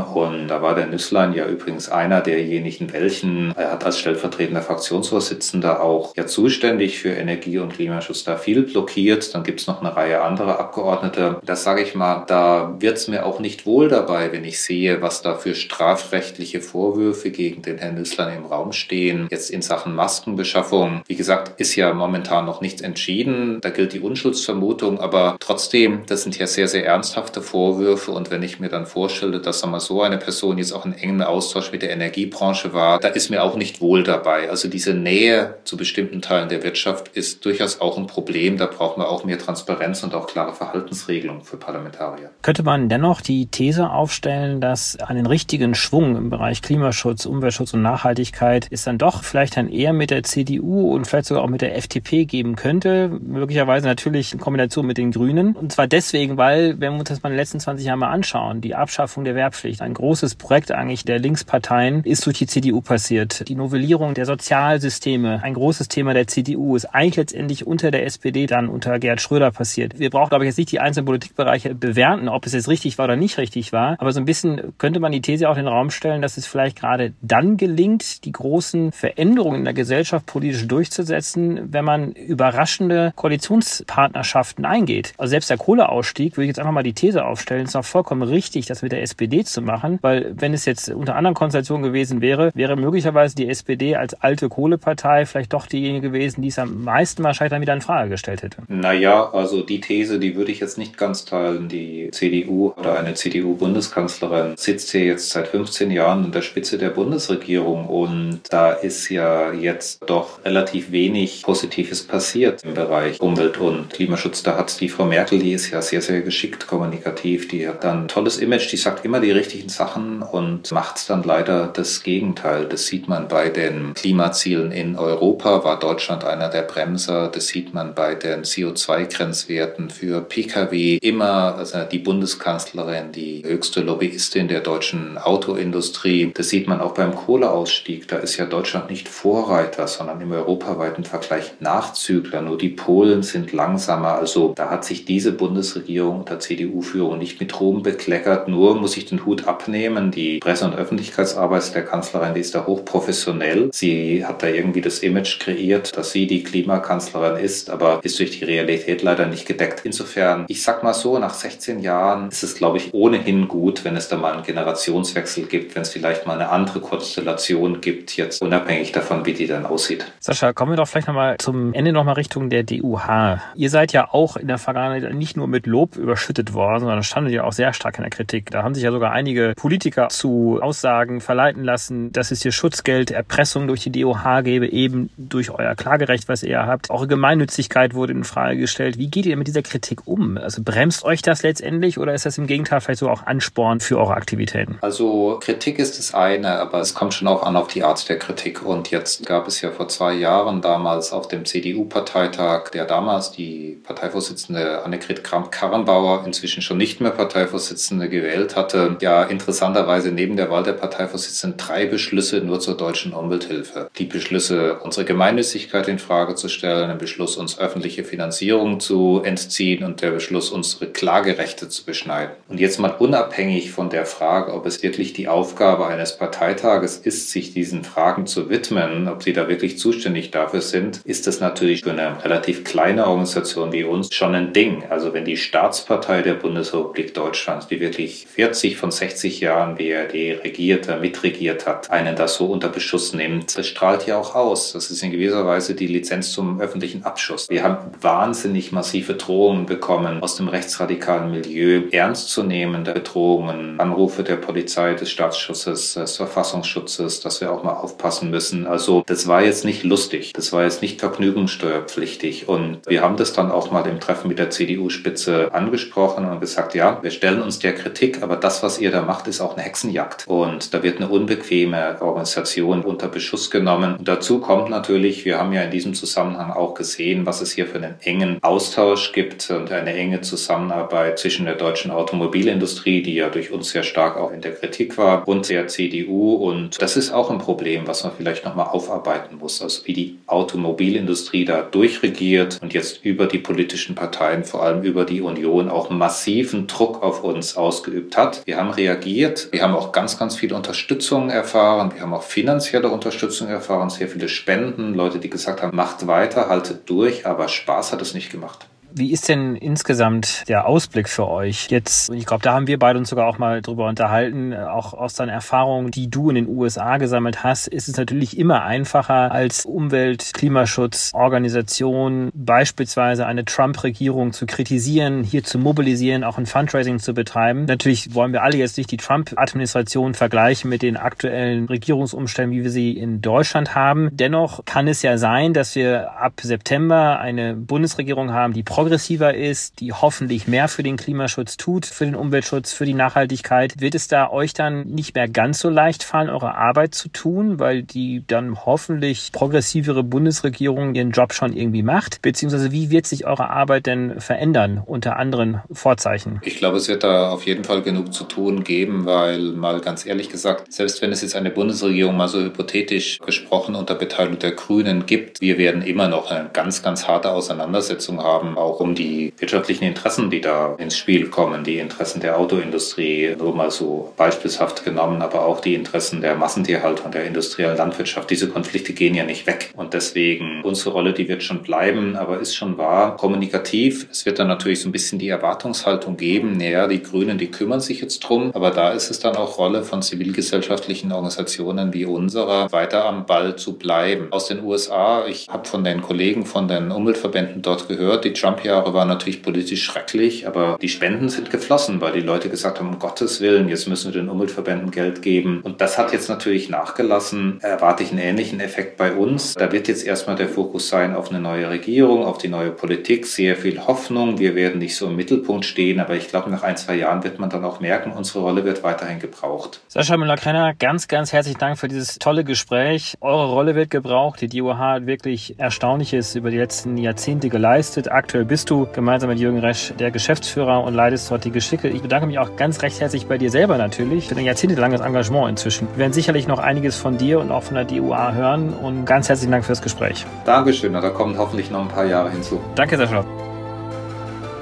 Und 0.00 0.48
da 0.48 0.62
war 0.62 0.74
der 0.74 0.86
Nüsslein 0.86 1.34
ja 1.34 1.46
übrigens 1.46 1.88
einer 1.88 2.20
derjenigen, 2.20 2.92
welchen 2.92 3.52
er 3.56 3.72
hat 3.72 3.84
als 3.84 3.98
stellvertretender 3.98 4.62
Fraktionsvorsitzender 4.62 5.82
auch 5.82 6.14
ja 6.16 6.26
zuständig 6.26 6.98
für 7.00 7.10
Energie- 7.10 7.58
und 7.58 7.74
Klimaschutz 7.74 8.24
da 8.24 8.36
viel 8.36 8.62
blockiert. 8.62 9.34
Dann 9.34 9.42
gibt 9.42 9.60
es 9.60 9.66
noch 9.66 9.80
eine 9.80 9.94
Reihe 9.94 10.22
anderer 10.22 10.60
Abgeordnete. 10.60 11.40
Das 11.44 11.64
sage 11.64 11.82
ich 11.82 11.94
mal, 11.94 12.24
da 12.26 12.76
wird 12.78 12.96
es 12.96 13.08
mir 13.08 13.26
auch 13.26 13.40
nicht 13.40 13.66
wohl 13.66 13.88
dabei, 13.88 14.32
wenn 14.32 14.44
ich 14.44 14.62
sehe, 14.62 15.02
was 15.02 15.22
da 15.22 15.34
für 15.34 15.54
strafrechtliche 15.54 16.60
Vorwürfe 16.60 17.30
gegen 17.30 17.62
den 17.62 17.78
Herrn 17.78 17.96
Nüsslein 17.96 18.38
im 18.38 18.46
Raum 18.46 18.72
stehen. 18.72 19.26
Jetzt 19.30 19.50
in 19.50 19.62
Sachen 19.62 19.94
Maskenbeschaffung. 19.94 21.02
Wie 21.06 21.16
gesagt, 21.16 21.60
ist 21.60 21.74
ja 21.74 21.92
momentan 21.92 22.46
noch 22.46 22.60
nichts 22.60 22.80
entschieden 22.80 23.23
entschieden. 23.26 23.60
Da 23.60 23.70
gilt 23.70 23.92
die 23.92 24.00
Unschuldsvermutung, 24.00 25.00
aber 25.00 25.36
trotzdem, 25.40 26.02
das 26.06 26.22
sind 26.22 26.38
ja 26.38 26.46
sehr, 26.46 26.68
sehr 26.68 26.86
ernsthafte 26.86 27.40
Vorwürfe. 27.42 28.10
Und 28.10 28.30
wenn 28.30 28.42
ich 28.42 28.60
mir 28.60 28.68
dann 28.68 28.86
vorstelle, 28.86 29.40
dass 29.40 29.64
wir, 29.64 29.80
so 29.80 30.02
eine 30.02 30.18
Person 30.18 30.58
jetzt 30.58 30.72
auch 30.72 30.86
in 30.86 30.92
engem 30.92 31.22
Austausch 31.22 31.72
mit 31.72 31.82
der 31.82 31.90
Energiebranche 31.90 32.72
war, 32.72 33.00
da 33.00 33.08
ist 33.08 33.30
mir 33.30 33.42
auch 33.42 33.56
nicht 33.56 33.80
wohl 33.80 34.02
dabei. 34.04 34.48
Also 34.48 34.68
diese 34.68 34.94
Nähe 34.94 35.56
zu 35.64 35.76
bestimmten 35.76 36.22
Teilen 36.22 36.48
der 36.48 36.62
Wirtschaft 36.62 37.08
ist 37.08 37.44
durchaus 37.44 37.80
auch 37.80 37.98
ein 37.98 38.06
Problem. 38.06 38.56
Da 38.56 38.66
braucht 38.66 38.98
man 38.98 39.06
auch 39.06 39.24
mehr 39.24 39.38
Transparenz 39.38 40.02
und 40.04 40.14
auch 40.14 40.26
klare 40.26 40.54
Verhaltensregelungen 40.54 41.42
für 41.42 41.56
Parlamentarier. 41.56 42.30
Könnte 42.42 42.62
man 42.62 42.88
dennoch 42.88 43.20
die 43.20 43.46
These 43.46 43.90
aufstellen, 43.90 44.60
dass 44.60 44.96
einen 45.00 45.26
richtigen 45.26 45.74
Schwung 45.74 46.16
im 46.16 46.30
Bereich 46.30 46.62
Klimaschutz, 46.62 47.26
Umweltschutz 47.26 47.74
und 47.74 47.82
Nachhaltigkeit 47.82 48.68
ist 48.70 48.86
dann 48.86 48.98
doch 48.98 49.24
vielleicht 49.24 49.56
dann 49.56 49.68
eher 49.68 49.92
mit 49.92 50.10
der 50.10 50.22
CDU 50.22 50.94
und 50.94 51.06
vielleicht 51.06 51.26
sogar 51.26 51.42
auch 51.42 51.48
mit 51.48 51.62
der 51.62 51.76
FDP 51.76 52.24
geben 52.24 52.56
könnte, 52.56 53.13
möglicherweise 53.20 53.86
natürlich 53.86 54.32
in 54.32 54.40
Kombination 54.40 54.86
mit 54.86 54.98
den 54.98 55.10
Grünen. 55.10 55.54
Und 55.54 55.72
zwar 55.72 55.86
deswegen, 55.86 56.36
weil, 56.36 56.80
wenn 56.80 56.94
wir 56.94 57.00
uns 57.00 57.08
das 57.08 57.22
mal 57.22 57.30
in 57.30 57.34
den 57.34 57.40
letzten 57.40 57.60
20 57.60 57.86
Jahren 57.86 57.98
mal 57.98 58.10
anschauen, 58.10 58.60
die 58.60 58.74
Abschaffung 58.74 59.24
der 59.24 59.34
Wehrpflicht, 59.34 59.82
ein 59.82 59.94
großes 59.94 60.34
Projekt 60.34 60.72
eigentlich 60.72 61.04
der 61.04 61.18
Linksparteien, 61.18 62.02
ist 62.04 62.24
durch 62.26 62.38
die 62.38 62.46
CDU 62.46 62.80
passiert. 62.80 63.48
Die 63.48 63.54
Novellierung 63.54 64.14
der 64.14 64.26
Sozialsysteme, 64.26 65.42
ein 65.42 65.54
großes 65.54 65.88
Thema 65.88 66.14
der 66.14 66.26
CDU, 66.26 66.76
ist 66.76 66.86
eigentlich 66.86 67.16
letztendlich 67.16 67.66
unter 67.66 67.90
der 67.90 68.04
SPD 68.06 68.46
dann 68.46 68.68
unter 68.68 68.98
Gerhard 68.98 69.20
Schröder 69.20 69.50
passiert. 69.50 69.98
Wir 69.98 70.10
brauchen, 70.10 70.30
glaube 70.30 70.44
ich, 70.44 70.48
jetzt 70.48 70.58
nicht 70.58 70.72
die 70.72 70.80
einzelnen 70.80 71.06
Politikbereiche 71.06 71.74
bewerten, 71.74 72.28
ob 72.28 72.46
es 72.46 72.52
jetzt 72.52 72.68
richtig 72.68 72.98
war 72.98 73.06
oder 73.06 73.16
nicht 73.16 73.38
richtig 73.38 73.72
war. 73.72 73.96
Aber 74.00 74.12
so 74.12 74.20
ein 74.20 74.24
bisschen 74.24 74.72
könnte 74.78 75.00
man 75.00 75.12
die 75.12 75.20
These 75.20 75.48
auch 75.48 75.56
in 75.56 75.64
den 75.64 75.68
Raum 75.68 75.90
stellen, 75.90 76.22
dass 76.22 76.36
es 76.36 76.46
vielleicht 76.46 76.78
gerade 76.78 77.12
dann 77.22 77.56
gelingt, 77.56 78.24
die 78.24 78.32
großen 78.32 78.92
Veränderungen 78.92 79.60
in 79.60 79.64
der 79.64 79.74
Gesellschaft 79.74 80.26
politisch 80.26 80.66
durchzusetzen, 80.66 81.72
wenn 81.72 81.84
man 81.84 82.12
überraschende 82.12 83.03
Koalitionspartnerschaften 83.16 84.64
eingeht. 84.64 85.12
Also 85.18 85.30
selbst 85.30 85.50
der 85.50 85.58
Kohleausstieg, 85.58 86.36
würde 86.36 86.44
ich 86.44 86.48
jetzt 86.48 86.58
einfach 86.58 86.72
mal 86.72 86.82
die 86.82 86.92
These 86.92 87.24
aufstellen, 87.24 87.64
ist 87.64 87.76
auch 87.76 87.84
vollkommen 87.84 88.22
richtig, 88.22 88.66
das 88.66 88.82
mit 88.82 88.92
der 88.92 89.02
SPD 89.02 89.44
zu 89.44 89.62
machen, 89.62 89.98
weil 90.02 90.32
wenn 90.36 90.54
es 90.54 90.64
jetzt 90.64 90.90
unter 90.90 91.16
anderen 91.16 91.34
Konstellationen 91.34 91.82
gewesen 91.82 92.20
wäre, 92.20 92.50
wäre 92.54 92.76
möglicherweise 92.76 93.34
die 93.34 93.48
SPD 93.48 93.96
als 93.96 94.14
alte 94.14 94.48
Kohlepartei 94.48 95.26
vielleicht 95.26 95.52
doch 95.52 95.66
diejenige 95.66 96.08
gewesen, 96.08 96.42
die 96.42 96.48
es 96.48 96.58
am 96.58 96.84
meisten 96.84 97.24
wahrscheinlich 97.24 97.50
dann 97.50 97.62
wieder 97.62 97.74
in 97.74 97.80
Frage 97.80 98.10
gestellt 98.10 98.42
hätte. 98.42 98.62
Naja, 98.68 99.30
also 99.32 99.62
die 99.62 99.80
These, 99.80 100.18
die 100.18 100.36
würde 100.36 100.52
ich 100.52 100.60
jetzt 100.60 100.78
nicht 100.78 100.96
ganz 100.96 101.24
teilen. 101.24 101.68
Die 101.68 102.10
CDU 102.12 102.72
oder 102.76 102.98
eine 102.98 103.14
CDU-Bundeskanzlerin 103.14 104.54
sitzt 104.56 104.92
hier 104.92 105.04
jetzt 105.04 105.30
seit 105.30 105.48
15 105.48 105.90
Jahren 105.90 106.24
an 106.24 106.32
der 106.32 106.42
Spitze 106.42 106.78
der 106.78 106.90
Bundesregierung 106.90 107.86
und 107.86 108.40
da 108.50 108.72
ist 108.72 109.08
ja 109.08 109.52
jetzt 109.52 110.02
doch 110.06 110.44
relativ 110.44 110.92
wenig 110.92 111.42
Positives 111.42 112.02
passiert 112.06 112.62
im 112.64 112.74
Bereich 112.74 112.93
Bereich 112.94 113.20
Umwelt 113.20 113.58
und 113.58 113.90
Klimaschutz. 113.90 114.44
Da 114.44 114.56
hat 114.56 114.80
die 114.80 114.88
Frau 114.88 115.04
Merkel, 115.04 115.40
die 115.40 115.52
ist 115.52 115.68
ja 115.70 115.82
sehr, 115.82 116.00
sehr 116.00 116.20
geschickt 116.20 116.68
kommunikativ. 116.68 117.48
Die 117.48 117.66
hat 117.66 117.82
dann 117.82 118.04
ein 118.04 118.08
tolles 118.08 118.38
Image, 118.38 118.70
die 118.70 118.76
sagt 118.76 119.04
immer 119.04 119.18
die 119.18 119.32
richtigen 119.32 119.68
Sachen 119.68 120.22
und 120.22 120.70
macht 120.70 121.10
dann 121.10 121.24
leider 121.24 121.66
das 121.66 122.04
Gegenteil. 122.04 122.66
Das 122.66 122.86
sieht 122.86 123.08
man 123.08 123.26
bei 123.26 123.48
den 123.48 123.94
Klimazielen 123.94 124.70
in 124.70 124.96
Europa, 124.96 125.64
war 125.64 125.80
Deutschland 125.80 126.22
einer 126.22 126.48
der 126.48 126.62
Bremser. 126.62 127.26
Das 127.34 127.48
sieht 127.48 127.74
man 127.74 127.96
bei 127.96 128.14
den 128.14 128.44
CO2-Grenzwerten 128.44 129.90
für 129.90 130.20
Pkw. 130.20 130.98
Immer 131.02 131.56
also 131.56 131.78
die 131.90 131.98
Bundeskanzlerin, 131.98 133.10
die 133.10 133.42
höchste 133.44 133.80
Lobbyistin 133.80 134.46
der 134.46 134.60
deutschen 134.60 135.18
Autoindustrie. 135.18 136.30
Das 136.32 136.48
sieht 136.48 136.68
man 136.68 136.80
auch 136.80 136.94
beim 136.94 137.12
Kohleausstieg. 137.16 138.06
Da 138.06 138.18
ist 138.18 138.36
ja 138.36 138.46
Deutschland 138.46 138.88
nicht 138.88 139.08
Vorreiter, 139.08 139.88
sondern 139.88 140.20
im 140.20 140.30
europaweiten 140.30 141.02
Vergleich 141.02 141.54
Nachzügler. 141.58 142.40
Nur 142.40 142.56
die 142.56 142.68
Polen 142.76 143.22
sind 143.22 143.52
langsamer. 143.52 144.14
Also 144.14 144.52
da 144.54 144.70
hat 144.70 144.84
sich 144.84 145.04
diese 145.04 145.32
Bundesregierung 145.32 146.20
unter 146.20 146.38
CDU-Führung 146.38 147.18
nicht 147.18 147.40
mit 147.40 147.58
Ruhm 147.60 147.82
bekleckert. 147.82 148.48
Nur 148.48 148.76
muss 148.76 148.96
ich 148.96 149.06
den 149.06 149.24
Hut 149.24 149.46
abnehmen. 149.46 150.10
Die 150.10 150.38
Presse- 150.38 150.66
und 150.66 150.74
Öffentlichkeitsarbeit 150.74 151.74
der 151.74 151.84
Kanzlerin, 151.84 152.34
die 152.34 152.40
ist 152.40 152.54
da 152.54 152.66
hochprofessionell. 152.66 153.70
Sie 153.72 154.24
hat 154.24 154.42
da 154.42 154.48
irgendwie 154.48 154.80
das 154.80 154.98
Image 154.98 155.40
kreiert, 155.40 155.96
dass 155.96 156.12
sie 156.12 156.26
die 156.26 156.42
Klimakanzlerin 156.42 157.42
ist, 157.42 157.70
aber 157.70 158.00
ist 158.02 158.18
durch 158.18 158.38
die 158.38 158.44
Realität 158.44 159.02
leider 159.02 159.26
nicht 159.26 159.46
gedeckt. 159.46 159.82
Insofern, 159.84 160.44
ich 160.48 160.62
sag 160.62 160.82
mal 160.82 160.94
so, 160.94 161.18
nach 161.18 161.34
16 161.34 161.80
Jahren 161.80 162.28
ist 162.28 162.42
es, 162.42 162.54
glaube 162.54 162.78
ich, 162.78 162.92
ohnehin 162.92 163.48
gut, 163.48 163.84
wenn 163.84 163.96
es 163.96 164.08
da 164.08 164.16
mal 164.16 164.32
einen 164.32 164.42
Generationswechsel 164.42 165.46
gibt, 165.46 165.74
wenn 165.74 165.82
es 165.82 165.90
vielleicht 165.90 166.26
mal 166.26 166.34
eine 166.34 166.50
andere 166.50 166.80
Konstellation 166.80 167.80
gibt, 167.80 168.16
jetzt 168.16 168.42
unabhängig 168.42 168.92
davon, 168.92 169.24
wie 169.24 169.32
die 169.32 169.46
dann 169.46 169.66
aussieht. 169.66 170.04
Sascha, 170.20 170.52
kommen 170.52 170.72
wir 170.72 170.76
doch 170.76 170.88
vielleicht 170.88 171.08
nochmal 171.08 171.36
zum 171.38 171.72
Ende 171.72 171.92
nochmal 171.92 172.14
Richtung 172.14 172.50
der 172.50 172.63
DUH. 172.64 173.38
Ihr 173.54 173.70
seid 173.70 173.92
ja 173.92 174.08
auch 174.12 174.36
in 174.36 174.48
der 174.48 174.58
Vergangenheit 174.58 175.14
nicht 175.14 175.36
nur 175.36 175.46
mit 175.46 175.66
Lob 175.66 175.96
überschüttet 175.96 176.54
worden, 176.54 176.80
sondern 176.80 177.02
standet 177.02 177.32
ja 177.32 177.44
auch 177.44 177.52
sehr 177.52 177.72
stark 177.72 177.98
in 177.98 178.02
der 178.02 178.10
Kritik. 178.10 178.50
Da 178.50 178.62
haben 178.62 178.74
sich 178.74 178.84
ja 178.84 178.92
sogar 178.92 179.12
einige 179.12 179.54
Politiker 179.56 180.08
zu 180.08 180.58
Aussagen 180.60 181.20
verleiten 181.20 181.64
lassen, 181.64 182.12
dass 182.12 182.30
es 182.30 182.42
hier 182.42 182.52
Schutzgeld, 182.52 183.10
Erpressung 183.10 183.66
durch 183.66 183.82
die 183.82 183.92
DOH 183.92 184.42
gäbe, 184.42 184.68
eben 184.68 185.10
durch 185.16 185.50
euer 185.50 185.74
Klagerecht, 185.74 186.28
was 186.28 186.42
ihr 186.42 186.66
habt. 186.66 186.90
Eure 186.90 187.06
Gemeinnützigkeit 187.06 187.94
wurde 187.94 188.12
in 188.12 188.24
Frage 188.24 188.58
gestellt. 188.58 188.98
Wie 188.98 189.08
geht 189.08 189.26
ihr 189.26 189.36
mit 189.36 189.46
dieser 189.46 189.62
Kritik 189.62 190.06
um? 190.06 190.38
Also 190.38 190.62
bremst 190.64 191.04
euch 191.04 191.22
das 191.22 191.42
letztendlich 191.42 191.98
oder 191.98 192.14
ist 192.14 192.26
das 192.26 192.38
im 192.38 192.46
Gegenteil 192.46 192.80
vielleicht 192.80 193.00
so 193.00 193.08
auch 193.08 193.26
Ansporn 193.26 193.80
für 193.80 193.98
eure 193.98 194.14
Aktivitäten? 194.14 194.78
Also 194.80 195.38
Kritik 195.40 195.78
ist 195.78 195.98
das 195.98 196.14
eine, 196.14 196.58
aber 196.58 196.80
es 196.80 196.94
kommt 196.94 197.14
schon 197.14 197.28
auch 197.28 197.42
an 197.42 197.56
auf 197.56 197.68
die 197.68 197.82
Art 197.82 198.08
der 198.08 198.18
Kritik. 198.18 198.64
Und 198.64 198.90
jetzt 198.90 199.26
gab 199.26 199.46
es 199.46 199.60
ja 199.60 199.70
vor 199.70 199.88
zwei 199.88 200.14
Jahren 200.14 200.60
damals 200.60 201.12
auf 201.12 201.28
dem 201.28 201.44
CDU-Parteitag, 201.44 202.53
der 202.58 202.84
damals 202.84 203.32
die 203.32 203.80
Parteivorsitzende 203.82 204.82
Annegret 204.84 205.24
Kramp-Karrenbauer, 205.24 206.24
inzwischen 206.26 206.62
schon 206.62 206.78
nicht 206.78 207.00
mehr 207.00 207.10
Parteivorsitzende, 207.10 208.08
gewählt 208.08 208.56
hatte, 208.56 208.96
ja 209.00 209.22
interessanterweise 209.24 210.10
neben 210.10 210.36
der 210.36 210.50
Wahl 210.50 210.62
der 210.62 210.72
Parteivorsitzenden 210.72 211.58
drei 211.58 211.86
Beschlüsse 211.86 212.38
nur 212.38 212.60
zur 212.60 212.76
deutschen 212.76 213.12
Umwelthilfe. 213.12 213.90
Die 213.98 214.06
Beschlüsse, 214.06 214.78
unsere 214.82 215.04
Gemeinnützigkeit 215.04 215.88
in 215.88 215.98
Frage 215.98 216.34
zu 216.34 216.48
stellen, 216.48 216.88
den 216.88 216.98
Beschluss, 216.98 217.36
uns 217.36 217.58
öffentliche 217.58 218.04
Finanzierung 218.04 218.80
zu 218.80 219.22
entziehen 219.24 219.84
und 219.84 220.00
der 220.02 220.10
Beschluss, 220.10 220.50
unsere 220.50 220.86
Klagerechte 220.86 221.68
zu 221.68 221.84
beschneiden. 221.84 222.34
Und 222.48 222.60
jetzt 222.60 222.78
mal 222.78 222.94
unabhängig 222.98 223.72
von 223.72 223.90
der 223.90 224.06
Frage, 224.06 224.52
ob 224.54 224.66
es 224.66 224.82
wirklich 224.82 225.12
die 225.12 225.28
Aufgabe 225.28 225.86
eines 225.86 226.16
Parteitages 226.16 226.96
ist, 226.98 227.30
sich 227.30 227.52
diesen 227.52 227.84
Fragen 227.84 228.26
zu 228.26 228.50
widmen, 228.50 229.08
ob 229.08 229.22
sie 229.22 229.32
da 229.32 229.48
wirklich 229.48 229.78
zuständig 229.78 230.30
dafür 230.30 230.60
sind, 230.60 231.00
ist 231.04 231.26
das 231.26 231.40
natürlich 231.40 231.82
für 231.82 231.92
eine 231.92 232.22
relativ 232.24 232.43
kleine 232.52 233.06
Organisation 233.06 233.72
wie 233.72 233.84
uns 233.84 234.14
schon 234.14 234.34
ein 234.34 234.52
Ding. 234.52 234.84
Also 234.90 235.14
wenn 235.14 235.24
die 235.24 235.36
Staatspartei 235.36 236.22
der 236.22 236.34
Bundesrepublik 236.34 237.14
Deutschland, 237.14 237.70
die 237.70 237.80
wirklich 237.80 238.26
40 238.26 238.76
von 238.76 238.90
60 238.90 239.40
Jahren 239.40 239.76
BRD 239.76 240.44
regiert, 240.44 241.00
mitregiert 241.00 241.66
hat, 241.66 241.90
einen 241.90 242.16
das 242.16 242.36
so 242.36 242.46
unter 242.46 242.68
Beschuss 242.68 243.14
nimmt, 243.14 243.56
das 243.56 243.66
strahlt 243.66 244.06
ja 244.06 244.18
auch 244.18 244.34
aus. 244.34 244.72
Das 244.72 244.90
ist 244.90 245.02
in 245.02 245.10
gewisser 245.10 245.46
Weise 245.46 245.74
die 245.74 245.86
Lizenz 245.86 246.32
zum 246.32 246.60
öffentlichen 246.60 247.04
Abschuss. 247.04 247.48
Wir 247.48 247.62
haben 247.62 247.92
wahnsinnig 248.00 248.72
massive 248.72 249.14
Drohungen 249.14 249.66
bekommen 249.66 250.22
aus 250.22 250.36
dem 250.36 250.48
rechtsradikalen 250.48 251.30
Milieu, 251.30 251.82
ernstzunehmende 251.90 252.92
Bedrohungen, 252.92 253.80
Anrufe 253.80 254.22
der 254.22 254.36
Polizei, 254.36 254.94
des 254.94 255.10
Staatsschutzes, 255.10 255.94
des 255.94 256.16
Verfassungsschutzes, 256.16 257.20
dass 257.20 257.40
wir 257.40 257.52
auch 257.52 257.62
mal 257.62 257.74
aufpassen 257.74 258.30
müssen. 258.30 258.66
Also 258.66 259.02
das 259.06 259.26
war 259.26 259.42
jetzt 259.42 259.64
nicht 259.64 259.84
lustig, 259.84 260.32
das 260.32 260.52
war 260.52 260.64
jetzt 260.64 260.82
nicht 260.82 261.00
vergnügungssteuerpflichtig. 261.00 262.33
Und 262.48 262.80
wir 262.86 263.02
haben 263.02 263.16
das 263.16 263.32
dann 263.32 263.50
auch 263.50 263.70
mal 263.70 263.86
im 263.86 264.00
Treffen 264.00 264.28
mit 264.28 264.38
der 264.38 264.50
CDU-Spitze 264.50 265.54
angesprochen 265.54 266.24
und 266.26 266.40
gesagt, 266.40 266.74
ja, 266.74 266.98
wir 267.02 267.10
stellen 267.10 267.42
uns 267.42 267.58
der 267.58 267.74
Kritik, 267.74 268.22
aber 268.22 268.36
das, 268.36 268.62
was 268.62 268.78
ihr 268.78 268.90
da 268.90 269.02
macht, 269.02 269.26
ist 269.28 269.40
auch 269.40 269.54
eine 269.54 269.62
Hexenjagd. 269.62 270.24
Und 270.26 270.74
da 270.74 270.82
wird 270.82 270.98
eine 270.98 271.08
unbequeme 271.08 271.96
Organisation 272.00 272.82
unter 272.82 273.08
Beschuss 273.08 273.50
genommen. 273.50 273.96
Und 273.96 274.08
dazu 274.08 274.40
kommt 274.40 274.70
natürlich, 274.70 275.24
wir 275.24 275.38
haben 275.38 275.52
ja 275.52 275.62
in 275.62 275.70
diesem 275.70 275.94
Zusammenhang 275.94 276.50
auch 276.50 276.74
gesehen, 276.74 277.26
was 277.26 277.40
es 277.40 277.52
hier 277.52 277.66
für 277.66 277.78
einen 277.78 277.94
engen 278.02 278.42
Austausch 278.42 279.12
gibt 279.12 279.50
und 279.50 279.70
eine 279.70 279.94
enge 279.94 280.20
Zusammenarbeit 280.20 281.18
zwischen 281.18 281.46
der 281.46 281.54
deutschen 281.54 281.90
Automobilindustrie, 281.90 283.02
die 283.02 283.14
ja 283.14 283.28
durch 283.28 283.52
uns 283.52 283.70
sehr 283.70 283.82
stark 283.84 284.16
auch 284.16 284.32
in 284.32 284.40
der 284.40 284.54
Kritik 284.54 284.98
war, 284.98 285.26
und 285.28 285.48
der 285.48 285.68
CDU. 285.68 286.34
Und 286.34 286.80
das 286.82 286.96
ist 286.96 287.12
auch 287.12 287.30
ein 287.30 287.38
Problem, 287.38 287.86
was 287.86 288.04
man 288.04 288.12
vielleicht 288.16 288.44
nochmal 288.44 288.66
aufarbeiten 288.66 289.38
muss. 289.38 289.62
Also 289.62 289.86
wie 289.86 289.92
die 289.92 290.18
Automobilindustrie 290.26 291.44
da 291.44 291.62
durchregiert 291.62 292.23
und 292.62 292.72
jetzt 292.72 293.04
über 293.04 293.26
die 293.26 293.38
politischen 293.38 293.94
Parteien, 293.94 294.44
vor 294.44 294.62
allem 294.62 294.82
über 294.82 295.04
die 295.04 295.20
Union, 295.20 295.68
auch 295.68 295.90
massiven 295.90 296.66
Druck 296.66 297.02
auf 297.02 297.22
uns 297.22 297.56
ausgeübt 297.56 298.16
hat. 298.16 298.42
Wir 298.46 298.56
haben 298.56 298.70
reagiert. 298.70 299.48
Wir 299.52 299.62
haben 299.62 299.74
auch 299.74 299.92
ganz, 299.92 300.18
ganz 300.18 300.36
viel 300.36 300.52
Unterstützung 300.52 301.30
erfahren. 301.30 301.92
Wir 301.94 302.02
haben 302.02 302.14
auch 302.14 302.22
finanzielle 302.22 302.88
Unterstützung 302.88 303.48
erfahren, 303.48 303.90
sehr 303.90 304.08
viele 304.08 304.28
Spenden, 304.28 304.94
Leute, 304.94 305.18
die 305.18 305.30
gesagt 305.30 305.62
haben, 305.62 305.76
macht 305.76 306.06
weiter, 306.06 306.48
haltet 306.48 306.88
durch, 306.88 307.26
aber 307.26 307.48
Spaß 307.48 307.92
hat 307.92 308.02
es 308.02 308.14
nicht 308.14 308.30
gemacht. 308.30 308.66
Wie 308.96 309.10
ist 309.10 309.28
denn 309.28 309.56
insgesamt 309.56 310.48
der 310.48 310.68
Ausblick 310.68 311.08
für 311.08 311.26
euch 311.26 311.66
jetzt? 311.68 312.10
Ich 312.10 312.26
glaube, 312.26 312.44
da 312.44 312.52
haben 312.52 312.68
wir 312.68 312.78
beide 312.78 312.96
uns 312.96 313.08
sogar 313.08 313.26
auch 313.26 313.38
mal 313.38 313.60
drüber 313.60 313.88
unterhalten. 313.88 314.54
Auch 314.54 314.94
aus 314.94 315.14
deinen 315.14 315.30
Erfahrungen, 315.30 315.90
die 315.90 316.08
du 316.08 316.28
in 316.28 316.36
den 316.36 316.46
USA 316.46 316.98
gesammelt 316.98 317.42
hast, 317.42 317.66
ist 317.66 317.88
es 317.88 317.96
natürlich 317.96 318.38
immer 318.38 318.62
einfacher 318.62 319.32
als 319.32 319.64
Umwelt-, 319.64 320.30
Klimaschutzorganisation 320.34 322.30
beispielsweise 322.34 323.26
eine 323.26 323.44
Trump-Regierung 323.44 324.32
zu 324.32 324.46
kritisieren, 324.46 325.24
hier 325.24 325.42
zu 325.42 325.58
mobilisieren, 325.58 326.22
auch 326.22 326.38
ein 326.38 326.46
Fundraising 326.46 327.00
zu 327.00 327.14
betreiben. 327.14 327.64
Natürlich 327.64 328.14
wollen 328.14 328.32
wir 328.32 328.44
alle 328.44 328.58
jetzt 328.58 328.78
nicht 328.78 328.92
die 328.92 328.96
Trump-Administration 328.96 330.14
vergleichen 330.14 330.70
mit 330.70 330.82
den 330.82 330.96
aktuellen 330.96 331.66
Regierungsumständen, 331.66 332.56
wie 332.56 332.62
wir 332.62 332.70
sie 332.70 332.92
in 332.92 333.20
Deutschland 333.20 333.74
haben. 333.74 334.10
Dennoch 334.12 334.64
kann 334.66 334.86
es 334.86 335.02
ja 335.02 335.18
sein, 335.18 335.52
dass 335.52 335.74
wir 335.74 336.12
ab 336.12 336.34
September 336.40 337.18
eine 337.18 337.54
Bundesregierung 337.54 338.32
haben, 338.32 338.52
die 338.52 338.62
progressiver 338.84 339.32
ist, 339.32 339.80
die 339.80 339.94
hoffentlich 339.94 340.46
mehr 340.46 340.68
für 340.68 340.82
den 340.82 340.98
Klimaschutz 340.98 341.56
tut, 341.56 341.86
für 341.86 342.04
den 342.04 342.14
Umweltschutz, 342.14 342.74
für 342.74 342.84
die 342.84 342.92
Nachhaltigkeit, 342.92 343.80
wird 343.80 343.94
es 343.94 344.08
da 344.08 344.28
euch 344.28 344.52
dann 344.52 344.82
nicht 344.88 345.14
mehr 345.14 345.26
ganz 345.26 345.60
so 345.60 345.70
leicht 345.70 346.02
fallen, 346.02 346.28
eure 346.28 346.54
Arbeit 346.54 346.94
zu 346.94 347.08
tun, 347.08 347.58
weil 347.58 347.82
die 347.82 348.24
dann 348.26 348.66
hoffentlich 348.66 349.32
progressivere 349.32 350.02
Bundesregierung 350.02 350.94
ihren 350.94 351.12
Job 351.12 351.32
schon 351.32 351.54
irgendwie 351.54 351.82
macht? 351.82 352.20
Beziehungsweise 352.20 352.72
wie 352.72 352.90
wird 352.90 353.06
sich 353.06 353.24
eure 353.24 353.48
Arbeit 353.48 353.86
denn 353.86 354.20
verändern 354.20 354.82
unter 354.84 355.16
anderen 355.16 355.62
Vorzeichen? 355.72 356.40
Ich 356.42 356.58
glaube, 356.58 356.76
es 356.76 356.86
wird 356.86 357.04
da 357.04 357.30
auf 357.30 357.46
jeden 357.46 357.64
Fall 357.64 357.80
genug 357.80 358.12
zu 358.12 358.24
tun 358.24 358.64
geben, 358.64 359.06
weil 359.06 359.52
mal 359.52 359.80
ganz 359.80 360.04
ehrlich 360.04 360.28
gesagt, 360.28 360.70
selbst 360.74 361.00
wenn 361.00 361.10
es 361.10 361.22
jetzt 361.22 361.36
eine 361.36 361.50
Bundesregierung 361.50 362.18
mal 362.18 362.28
so 362.28 362.38
hypothetisch 362.38 363.18
gesprochen 363.20 363.76
unter 363.76 363.94
Beteiligung 363.94 364.40
der 364.40 364.52
Grünen 364.52 365.06
gibt, 365.06 365.40
wir 365.40 365.56
werden 365.56 365.80
immer 365.80 366.08
noch 366.08 366.30
eine 366.30 366.50
ganz, 366.52 366.82
ganz 366.82 367.08
harte 367.08 367.30
Auseinandersetzung 367.30 368.22
haben, 368.22 368.58
auch 368.58 368.73
um 368.80 368.94
die 368.94 369.32
wirtschaftlichen 369.38 369.84
Interessen, 369.84 370.30
die 370.30 370.40
da 370.40 370.74
ins 370.78 370.96
Spiel 370.96 371.28
kommen, 371.28 371.64
die 371.64 371.78
Interessen 371.78 372.20
der 372.20 372.38
Autoindustrie, 372.38 373.34
nur 373.38 373.54
mal 373.54 373.70
so 373.70 374.12
beispielshaft 374.16 374.84
genommen, 374.84 375.22
aber 375.22 375.44
auch 375.44 375.60
die 375.60 375.74
Interessen 375.74 376.20
der 376.20 376.34
Massentierhaltung, 376.34 377.10
der 377.10 377.24
industriellen 377.24 377.76
Landwirtschaft. 377.76 378.30
Diese 378.30 378.48
Konflikte 378.48 378.92
gehen 378.92 379.14
ja 379.14 379.24
nicht 379.24 379.46
weg. 379.46 379.72
Und 379.76 379.94
deswegen 379.94 380.62
unsere 380.62 380.90
Rolle, 380.90 381.12
die 381.12 381.28
wird 381.28 381.42
schon 381.42 381.62
bleiben, 381.62 382.16
aber 382.16 382.40
ist 382.40 382.54
schon 382.54 382.78
wahr, 382.78 383.16
kommunikativ. 383.16 384.06
Es 384.10 384.26
wird 384.26 384.38
dann 384.38 384.48
natürlich 384.48 384.80
so 384.80 384.88
ein 384.88 384.92
bisschen 384.92 385.18
die 385.18 385.28
Erwartungshaltung 385.28 386.16
geben, 386.16 386.56
naja, 386.56 386.86
die 386.86 387.02
Grünen, 387.02 387.38
die 387.38 387.50
kümmern 387.50 387.80
sich 387.80 388.00
jetzt 388.00 388.20
drum, 388.20 388.50
aber 388.54 388.70
da 388.70 388.92
ist 388.92 389.10
es 389.10 389.18
dann 389.20 389.36
auch 389.36 389.58
Rolle 389.58 389.82
von 389.82 390.02
zivilgesellschaftlichen 390.02 391.12
Organisationen 391.12 391.92
wie 391.92 392.04
unserer, 392.04 392.70
weiter 392.72 393.04
am 393.04 393.26
Ball 393.26 393.56
zu 393.56 393.78
bleiben. 393.78 394.28
Aus 394.30 394.46
den 394.46 394.64
USA, 394.64 395.26
ich 395.26 395.48
habe 395.48 395.68
von 395.68 395.84
den 395.84 396.02
Kollegen 396.02 396.46
von 396.46 396.68
den 396.68 396.90
Umweltverbänden 396.90 397.62
dort 397.62 397.88
gehört, 397.88 398.24
die 398.24 398.32
Trump 398.32 398.63
Jahre 398.64 398.94
waren 398.94 399.08
natürlich 399.08 399.42
politisch 399.42 399.82
schrecklich, 399.84 400.46
aber 400.46 400.78
die 400.80 400.88
Spenden 400.88 401.28
sind 401.28 401.50
geflossen, 401.50 402.00
weil 402.00 402.12
die 402.12 402.20
Leute 402.20 402.48
gesagt 402.48 402.80
haben, 402.80 402.88
um 402.88 402.98
Gottes 402.98 403.40
Willen, 403.40 403.68
jetzt 403.68 403.86
müssen 403.88 404.12
wir 404.12 404.20
den 404.20 404.28
Umweltverbänden 404.28 404.90
Geld 404.90 405.22
geben. 405.22 405.60
Und 405.62 405.80
das 405.80 405.98
hat 405.98 406.12
jetzt 406.12 406.28
natürlich 406.28 406.68
nachgelassen. 406.68 407.58
Erwarte 407.62 408.02
ich 408.02 408.10
einen 408.10 408.20
ähnlichen 408.20 408.60
Effekt 408.60 408.96
bei 408.96 409.12
uns. 409.12 409.54
Da 409.54 409.72
wird 409.72 409.88
jetzt 409.88 410.06
erstmal 410.06 410.36
der 410.36 410.48
Fokus 410.48 410.88
sein 410.88 411.14
auf 411.14 411.30
eine 411.30 411.40
neue 411.40 411.68
Regierung, 411.68 412.24
auf 412.24 412.38
die 412.38 412.48
neue 412.48 412.70
Politik, 412.70 413.26
sehr 413.26 413.56
viel 413.56 413.86
Hoffnung. 413.86 414.38
Wir 414.38 414.54
werden 414.54 414.78
nicht 414.78 414.96
so 414.96 415.06
im 415.06 415.16
Mittelpunkt 415.16 415.64
stehen, 415.64 416.00
aber 416.00 416.14
ich 416.14 416.28
glaube, 416.28 416.50
nach 416.50 416.62
ein, 416.62 416.76
zwei 416.76 416.96
Jahren 416.96 417.24
wird 417.24 417.38
man 417.38 417.50
dann 417.50 417.64
auch 417.64 417.80
merken, 417.80 418.12
unsere 418.12 418.40
Rolle 418.40 418.64
wird 418.64 418.82
weiterhin 418.82 419.18
gebraucht. 419.18 419.80
Sascha 419.88 420.16
Müller-Krenner, 420.16 420.74
ganz, 420.74 421.08
ganz 421.08 421.32
herzlichen 421.32 421.58
Dank 421.58 421.78
für 421.78 421.88
dieses 421.88 422.18
tolle 422.18 422.44
Gespräch. 422.44 423.14
Eure 423.20 423.50
Rolle 423.50 423.74
wird 423.74 423.90
gebraucht. 423.90 424.40
Die 424.40 424.48
DOH 424.48 424.78
hat 424.78 425.06
wirklich 425.06 425.58
Erstaunliches 425.58 426.34
über 426.34 426.50
die 426.50 426.58
letzten 426.58 426.96
Jahrzehnte 426.96 427.48
geleistet. 427.48 428.10
Aktuell 428.10 428.43
bist 428.44 428.70
du 428.70 428.86
gemeinsam 428.92 429.30
mit 429.30 429.38
Jürgen 429.38 429.58
Resch 429.58 429.92
der 429.98 430.10
Geschäftsführer 430.10 430.82
und 430.84 430.94
leitest 430.94 431.30
dort 431.30 431.44
die 431.44 431.50
Geschicke. 431.50 431.88
Ich 431.88 432.02
bedanke 432.02 432.26
mich 432.26 432.38
auch 432.38 432.56
ganz 432.56 432.82
recht 432.82 433.00
herzlich 433.00 433.26
bei 433.26 433.38
dir 433.38 433.50
selber 433.50 433.78
natürlich 433.78 434.28
für 434.28 434.34
dein 434.34 434.44
jahrzehntelanges 434.44 435.00
Engagement 435.00 435.48
inzwischen. 435.48 435.88
Wir 435.92 435.98
werden 435.98 436.12
sicherlich 436.12 436.46
noch 436.46 436.58
einiges 436.58 436.96
von 436.96 437.18
dir 437.18 437.40
und 437.40 437.50
auch 437.50 437.62
von 437.62 437.74
der 437.74 437.84
DOA 437.84 438.32
hören 438.32 438.72
und 438.72 439.04
ganz 439.04 439.28
herzlichen 439.28 439.52
Dank 439.52 439.64
fürs 439.64 439.82
Gespräch. 439.82 440.26
Dankeschön, 440.44 440.92
da 440.92 441.10
kommen 441.10 441.38
hoffentlich 441.38 441.70
noch 441.70 441.82
ein 441.82 441.88
paar 441.88 442.06
Jahre 442.06 442.30
hinzu. 442.30 442.60
Danke, 442.74 442.96
Sascha. 442.96 443.24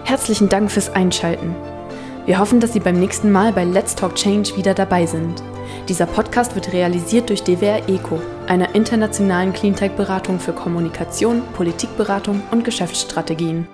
Herzlichen 0.05 0.49
Dank 0.49 0.71
fürs 0.71 0.95
Einschalten. 0.95 1.55
Wir 2.25 2.39
hoffen, 2.39 2.61
dass 2.61 2.73
Sie 2.73 2.79
beim 2.79 3.01
nächsten 3.01 3.33
Mal 3.33 3.53
bei 3.53 3.65
Let's 3.65 3.97
Talk 3.97 4.15
Change 4.15 4.57
wieder 4.57 4.75
dabei 4.75 5.07
sind. 5.07 5.43
Dieser 5.89 6.07
Podcast 6.07 6.55
wird 6.55 6.73
realisiert 6.73 7.29
durch 7.29 7.43
DWR 7.43 7.89
ECO, 7.89 8.21
einer 8.47 8.77
internationalen 8.77 9.53
Cleantech-Beratung 9.53 10.39
für 10.39 10.53
Kommunikation, 10.53 11.43
Politikberatung 11.55 12.41
und 12.53 12.65
Geschäftsstrategien. 12.65 13.67